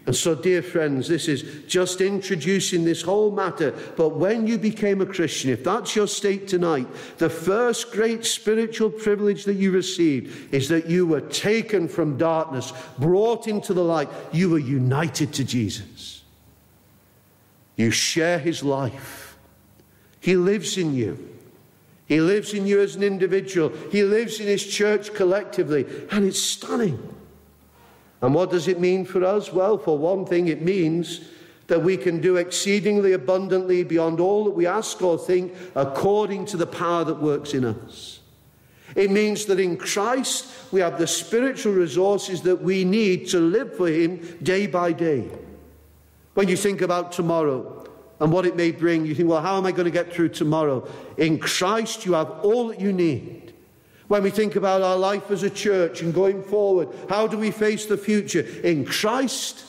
And 0.06 0.15
so, 0.15 0.36
dear 0.36 0.62
friends, 0.62 1.08
this 1.08 1.28
is 1.28 1.65
just 1.67 1.99
introducing 1.99 2.86
this 2.86 3.01
whole 3.01 3.32
matter. 3.32 3.71
But 3.97 4.10
when 4.10 4.45
you 4.45 4.60
became 4.60 5.01
a 5.01 5.06
Christian, 5.06 5.49
if 5.49 5.63
that's 5.63 5.95
your 5.95 6.08
state 6.08 6.47
tonight, 6.47 6.88
the 7.17 7.30
first 7.30 7.91
great 7.91 8.23
spiritual 8.23 8.91
privilege 8.91 9.45
that 9.45 9.56
you 9.56 9.71
received 9.71 10.54
is 10.54 10.69
that 10.69 10.86
you 10.86 11.08
were 11.08 11.21
taken 11.21 11.88
from 11.88 12.17
darkness, 12.17 12.71
brought 12.99 13.47
into 13.47 13.73
the 13.73 13.84
light. 13.84 14.10
You 14.32 14.51
were 14.51 14.60
united 14.60 15.34
to 15.34 15.43
Jesus. 15.43 16.23
You 17.75 17.89
share 17.89 18.38
his 18.38 18.63
life. 18.63 19.25
He 20.26 20.36
lives 20.36 20.80
in 20.80 20.96
you. 20.96 21.20
He 22.08 22.20
lives 22.20 22.56
in 22.56 22.66
you 22.66 22.82
as 22.82 22.96
an 22.96 23.04
individual. 23.04 23.72
He 23.92 24.02
lives 24.02 24.40
in 24.40 24.48
his 24.48 24.66
church 24.66 25.14
collectively. 25.14 25.86
And 26.10 26.26
it's 26.26 26.42
stunning. 26.42 26.98
And 28.24 28.34
what 28.34 28.50
does 28.50 28.68
it 28.68 28.80
mean 28.80 29.06
for 29.06 29.24
us? 29.24 29.54
Well, 29.54 29.78
for 29.78 30.00
one 30.00 30.26
thing, 30.26 30.48
it 30.48 30.64
means 30.64 31.30
that 31.68 31.84
we 31.84 31.96
can 31.96 32.22
do 32.22 32.38
exceedingly 32.38 33.14
abundantly 33.14 33.84
beyond 33.84 34.20
all 34.20 34.46
that 34.46 34.56
we 34.56 34.66
ask 34.66 35.00
or 35.04 35.20
think 35.20 35.54
according 35.76 36.46
to 36.46 36.58
the 36.58 36.66
power 36.66 37.04
that 37.04 37.22
works 37.22 37.54
in 37.54 37.64
us. 37.64 38.20
It 38.96 39.12
means 39.12 39.46
that 39.46 39.60
in 39.60 39.78
Christ 39.78 40.48
we 40.72 40.80
have 40.80 40.98
the 40.98 41.06
spiritual 41.06 41.74
resources 41.74 42.42
that 42.42 42.64
we 42.64 42.84
need 42.84 43.28
to 43.30 43.40
live 43.40 43.78
for 43.78 43.90
Him 43.90 44.40
day 44.42 44.66
by 44.66 44.92
day. 44.92 45.30
When 46.34 46.48
you 46.48 46.58
think 46.58 46.82
about 46.82 47.12
tomorrow, 47.12 47.75
and 48.19 48.32
what 48.32 48.45
it 48.45 48.56
may 48.56 48.71
bring, 48.71 49.06
you 49.06 49.13
think, 49.13 49.30
well, 49.30 49.41
how 49.41 49.58
am 49.58 49.65
I 49.65 49.71
going 49.71 49.86
to 49.86 49.91
get 49.91 50.13
through 50.13 50.30
tomorrow? 50.30 50.88
In 51.17 51.38
Christ, 51.38 52.06
you 52.06 52.13
have 52.13 52.30
all 52.43 52.69
that 52.69 52.80
you 52.80 52.93
need. 52.93 53.54
When 54.08 54.23
we 54.23 54.30
think 54.30 54.56
about 54.56 54.82
our 54.82 54.95
life 54.95 55.32
as 55.32 55.43
a 55.43 55.49
church 55.49 56.01
and 56.01 56.13
going 56.13 56.43
forward, 56.43 56.89
how 57.10 57.28
do 57.28 57.38
we 57.38 57.51
face 57.51 57.86
the 57.88 57.97
future? 57.97 58.41
In 58.63 58.86
Christ, 58.86 59.65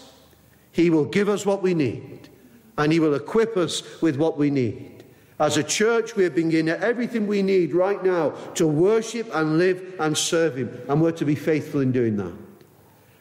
He 0.73 0.91
will 0.91 1.07
give 1.07 1.29
us 1.29 1.47
what 1.47 1.63
we 1.63 1.75
need, 1.75 2.29
and 2.77 2.93
He 2.93 3.01
will 3.01 3.15
equip 3.15 3.57
us 3.57 4.01
with 4.01 4.17
what 4.17 4.39
we 4.39 4.51
need. 4.51 5.05
As 5.39 5.57
a 5.57 5.65
church, 5.65 6.17
we 6.17 6.25
are 6.25 6.31
being 6.31 6.51
given 6.51 6.69
everything 6.69 7.27
we 7.27 7.43
need 7.43 7.75
right 7.75 8.03
now 8.03 8.31
to 8.55 8.67
worship 8.67 9.29
and 9.35 9.59
live 9.59 9.95
and 9.99 10.17
serve 10.17 10.57
Him, 10.57 10.81
and 10.89 11.01
we're 11.01 11.13
to 11.13 11.25
be 11.25 11.35
faithful 11.35 11.81
in 11.81 11.91
doing 11.91 12.17
that. 12.17 12.46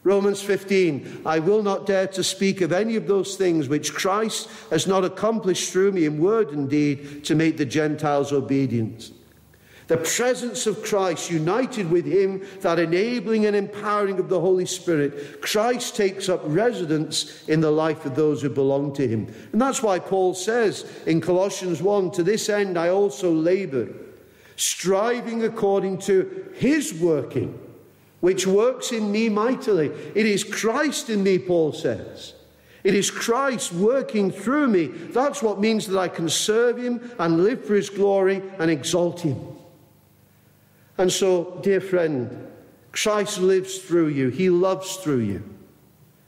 Romans 0.05 0.39
15, 0.39 1.23
I 1.25 1.39
will 1.39 1.63
not 1.63 1.87
dare 1.87 2.05
to 2.09 2.23
speak 2.23 2.61
of 2.61 2.71
any 2.71 2.95
of 2.95 3.07
those 3.07 3.35
things 3.35 3.67
which 3.67 3.91
Christ 3.91 4.47
has 4.69 4.85
not 4.85 5.03
accomplished 5.03 5.73
through 5.73 5.93
me 5.93 6.05
in 6.05 6.19
word 6.19 6.51
and 6.51 6.69
deed 6.69 7.25
to 7.25 7.33
make 7.33 7.57
the 7.57 7.65
Gentiles 7.65 8.31
obedient. 8.31 9.11
The 9.87 9.97
presence 9.97 10.67
of 10.67 10.83
Christ 10.83 11.31
united 11.31 11.89
with 11.89 12.05
Him, 12.05 12.43
that 12.61 12.77
enabling 12.77 13.47
and 13.47 13.55
empowering 13.55 14.19
of 14.19 14.29
the 14.29 14.39
Holy 14.39 14.67
Spirit, 14.67 15.41
Christ 15.41 15.95
takes 15.95 16.29
up 16.29 16.41
residence 16.43 17.43
in 17.47 17.61
the 17.61 17.71
life 17.71 18.05
of 18.05 18.15
those 18.15 18.43
who 18.43 18.49
belong 18.49 18.93
to 18.93 19.07
Him. 19.07 19.33
And 19.53 19.61
that's 19.61 19.81
why 19.81 19.97
Paul 19.97 20.35
says 20.35 20.85
in 21.07 21.19
Colossians 21.19 21.81
1 21.81 22.11
To 22.11 22.23
this 22.23 22.47
end 22.47 22.77
I 22.77 22.89
also 22.89 23.31
labor, 23.33 23.89
striving 24.55 25.43
according 25.43 25.97
to 25.99 26.51
His 26.53 26.93
working 26.93 27.59
which 28.25 28.47
works 28.47 28.91
in 28.91 29.11
me 29.11 29.29
mightily. 29.29 29.91
It 30.15 30.25
is 30.25 30.43
Christ 30.43 31.11
in 31.11 31.21
me, 31.21 31.37
Paul 31.37 31.73
says. 31.73 32.33
It 32.83 32.95
is 32.95 33.11
Christ 33.11 33.71
working 33.71 34.31
through 34.31 34.67
me. 34.69 34.87
That's 34.87 35.43
what 35.43 35.61
means 35.61 35.85
that 35.85 35.99
I 35.99 36.07
can 36.07 36.27
serve 36.27 36.79
him 36.79 37.11
and 37.19 37.43
live 37.43 37.63
for 37.63 37.75
his 37.75 37.91
glory 37.91 38.41
and 38.57 38.71
exalt 38.71 39.21
him. 39.21 39.39
And 40.97 41.11
so, 41.11 41.59
dear 41.61 41.79
friend, 41.79 42.47
Christ 42.91 43.37
lives 43.37 43.77
through 43.77 44.07
you, 44.07 44.29
he 44.29 44.49
loves 44.49 44.95
through 44.95 45.19
you. 45.19 45.43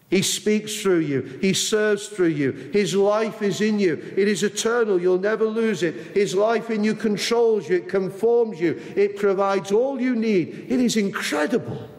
He 0.10 0.22
speaks 0.22 0.82
through 0.82 1.00
you. 1.00 1.38
He 1.42 1.54
serves 1.54 2.08
through 2.08 2.28
you. 2.28 2.52
His 2.72 2.96
life 2.96 3.42
is 3.42 3.60
in 3.60 3.78
you. 3.78 3.96
It 4.16 4.28
is 4.28 4.42
eternal. 4.42 5.02
You'll 5.02 5.20
never 5.20 5.46
lose 5.46 5.84
it. 5.84 6.16
His 6.16 6.34
life 6.34 6.70
in 6.70 6.84
you 6.84 6.96
controls 6.96 7.68
you. 7.68 7.78
It 7.78 7.90
conforms 7.90 8.60
you. 8.62 8.82
It 8.96 9.18
provides 9.18 9.72
all 9.74 10.00
you 10.00 10.16
need. 10.16 10.68
It 10.70 10.80
is 10.80 10.96
incredible. 10.96 11.90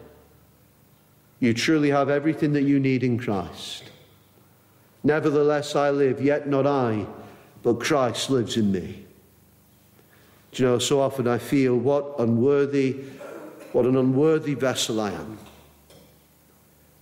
You 1.39 1.53
truly 1.53 1.91
have 1.91 2.09
everything 2.09 2.53
that 2.53 2.63
you 2.63 2.79
need 2.79 3.03
in 3.03 3.19
Christ. 3.19 3.83
Nevertheless, 5.03 5.75
I 5.75 5.91
live, 5.91 6.19
yet 6.19 6.47
not 6.47 6.65
I, 6.65 7.05
but 7.61 7.79
Christ 7.79 8.31
lives 8.31 8.57
in 8.57 8.71
me. 8.71 9.05
Do 10.51 10.63
you 10.63 10.69
know, 10.69 10.79
so 10.79 10.99
often 10.99 11.27
I 11.27 11.37
feel 11.37 11.77
what 11.77 12.15
unworthy, 12.17 12.93
what 13.71 13.85
an 13.85 13.95
unworthy 13.95 14.55
vessel 14.55 14.99
I 14.99 15.11
am. 15.11 15.37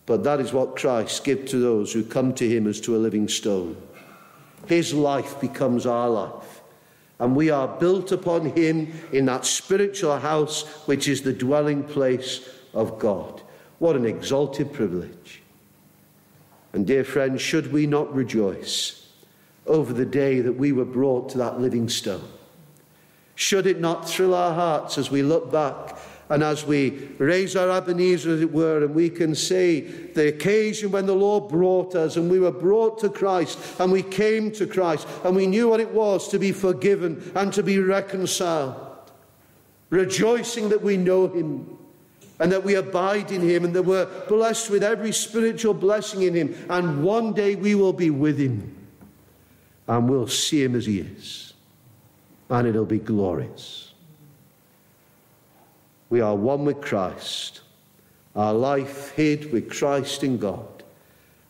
But 0.08 0.24
that 0.24 0.39
is 0.39 0.54
what 0.54 0.78
Christ 0.78 1.24
gives 1.26 1.52
to 1.52 1.60
those 1.60 1.93
who 1.93 2.04
come 2.04 2.34
to 2.36 2.50
him 2.50 2.65
as 2.65 2.82
to 2.82 2.96
a 2.96 2.98
living 2.98 3.28
stone. 3.28 3.76
His 4.65 4.93
life 4.93 5.39
becomes 5.39 5.86
our 5.86 6.10
life. 6.10 6.62
And 7.20 7.36
we 7.36 7.50
are 7.50 7.67
built 7.67 8.12
upon 8.12 8.52
him 8.56 8.93
in 9.12 9.26
that 9.26 9.46
spiritual 9.46 10.17
house 10.17 10.63
which 10.88 11.08
is 11.08 11.22
the 11.22 11.34
dwelling 11.34 11.84
place 11.84 12.48
of 12.74 12.98
God. 12.98 13.41
What 13.80 13.96
an 13.96 14.06
exalted 14.06 14.72
privilege. 14.72 15.41
And, 16.74 16.88
dear 16.88 17.04
friends, 17.04 17.41
should 17.41 17.74
we 17.74 17.86
not 17.86 18.13
rejoice 18.13 19.10
over 19.65 19.91
the 19.91 20.06
day 20.06 20.39
that 20.39 20.54
we 20.54 20.72
were 20.72 20.86
brought 20.86 21.30
to 21.30 21.38
that 21.39 21.60
living 21.60 21.89
stone? 21.89 22.30
Should 23.36 23.67
it 23.67 23.82
not 23.82 24.08
thrill 24.08 24.34
our 24.34 24.54
hearts 24.54 24.98
as 24.98 25.12
we 25.12 25.22
look 25.22 25.52
back 25.52 25.96
and 26.30 26.44
as 26.44 26.66
we 26.66 26.90
raise 27.20 27.56
our 27.56 27.70
Ebenezer, 27.72 28.32
as 28.32 28.42
it 28.42 28.52
were, 28.52 28.84
and 28.84 28.94
we 28.94 29.10
can 29.10 29.34
say 29.34 29.80
the 29.80 30.28
occasion 30.28 30.92
when 30.92 31.06
the 31.06 31.16
Lord 31.16 31.48
brought 31.48 31.96
us 31.96 32.18
and 32.18 32.30
we 32.30 32.40
were 32.40 32.52
brought 32.52 33.00
to 33.00 33.10
Christ 33.10 33.58
and 33.80 33.92
we 33.92 34.04
came 34.04 34.52
to 34.54 34.68
Christ 34.68 35.08
and 35.24 35.36
we 35.36 35.48
knew 35.48 35.70
what 35.70 35.80
it 35.80 35.92
was 35.92 36.28
to 36.30 36.40
be 36.40 36.52
forgiven 36.52 37.32
and 37.34 37.54
to 37.54 37.63
be 37.63 37.80
reconciled, 37.80 38.76
rejoicing 39.90 40.70
that 40.70 40.82
we 40.82 40.98
know 40.98 41.28
Him 41.28 41.78
and 42.40 42.52
that 42.52 42.63
we 42.63 42.76
abide 42.76 43.32
in 43.32 43.42
Him 43.42 43.63
and 43.63 43.74
that 43.74 43.84
we're 43.84 44.06
blessed 44.28 44.70
with 44.70 44.84
every 44.84 45.13
spiritual 45.13 45.74
blessing 45.74 46.24
in 46.24 46.34
Him, 46.34 46.56
and 46.70 47.04
one 47.04 47.34
day 47.34 47.56
we 47.56 47.74
will 47.74 47.94
be 47.94 48.10
with 48.10 48.38
Him 48.38 48.76
and 49.88 50.10
we'll 50.10 50.28
see 50.28 50.62
Him 50.62 50.76
as 50.76 50.86
He 50.86 51.00
is, 51.00 51.54
and 52.50 52.68
it'll 52.68 52.86
be 52.86 53.00
glorious. 53.00 53.87
We 56.10 56.22
are 56.22 56.36
one 56.36 56.63
with 56.63 56.82
Christ, 56.82 57.62
our 58.36 58.54
life 58.54 59.12
hid 59.12 59.52
with 59.52 59.70
Christ 59.70 60.24
in 60.24 60.38
God, 60.38 60.84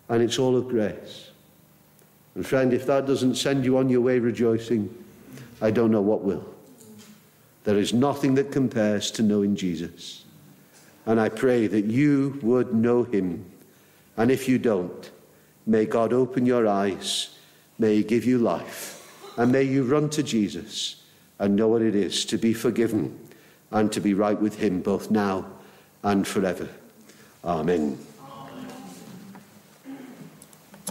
and 0.09 0.23
it's 0.23 0.39
all 0.39 0.55
of 0.55 0.67
grace. 0.67 1.29
And 2.35 2.45
friend, 2.45 2.73
if 2.73 2.85
that 2.87 3.05
doesn't 3.05 3.35
send 3.35 3.65
you 3.65 3.77
on 3.77 3.89
your 3.89 4.01
way 4.01 4.19
rejoicing, 4.19 4.93
I 5.61 5.71
don't 5.71 5.91
know 5.91 6.01
what 6.01 6.23
will. 6.23 6.45
There 7.65 7.77
is 7.77 7.93
nothing 7.93 8.35
that 8.35 8.51
compares 8.51 9.11
to 9.11 9.23
knowing 9.23 9.55
Jesus. 9.55 10.23
And 11.05 11.19
I 11.19 11.29
pray 11.29 11.67
that 11.67 11.85
you 11.85 12.39
would 12.41 12.73
know 12.73 13.03
him. 13.03 13.45
And 14.17 14.31
if 14.31 14.47
you 14.47 14.57
don't, 14.57 15.11
may 15.65 15.85
God 15.85 16.13
open 16.13 16.45
your 16.45 16.67
eyes, 16.67 17.35
may 17.77 17.97
he 17.97 18.03
give 18.03 18.25
you 18.25 18.39
life, 18.39 19.07
and 19.37 19.51
may 19.51 19.63
you 19.63 19.83
run 19.83 20.09
to 20.11 20.23
Jesus 20.23 21.03
and 21.39 21.55
know 21.55 21.67
what 21.67 21.81
it 21.81 21.95
is 21.95 22.25
to 22.25 22.37
be 22.37 22.53
forgiven 22.53 23.26
and 23.71 23.91
to 23.91 23.99
be 23.99 24.13
right 24.13 24.39
with 24.39 24.57
him 24.57 24.81
both 24.81 25.11
now 25.11 25.45
and 26.03 26.27
forever. 26.27 26.67
Amen. 27.43 27.97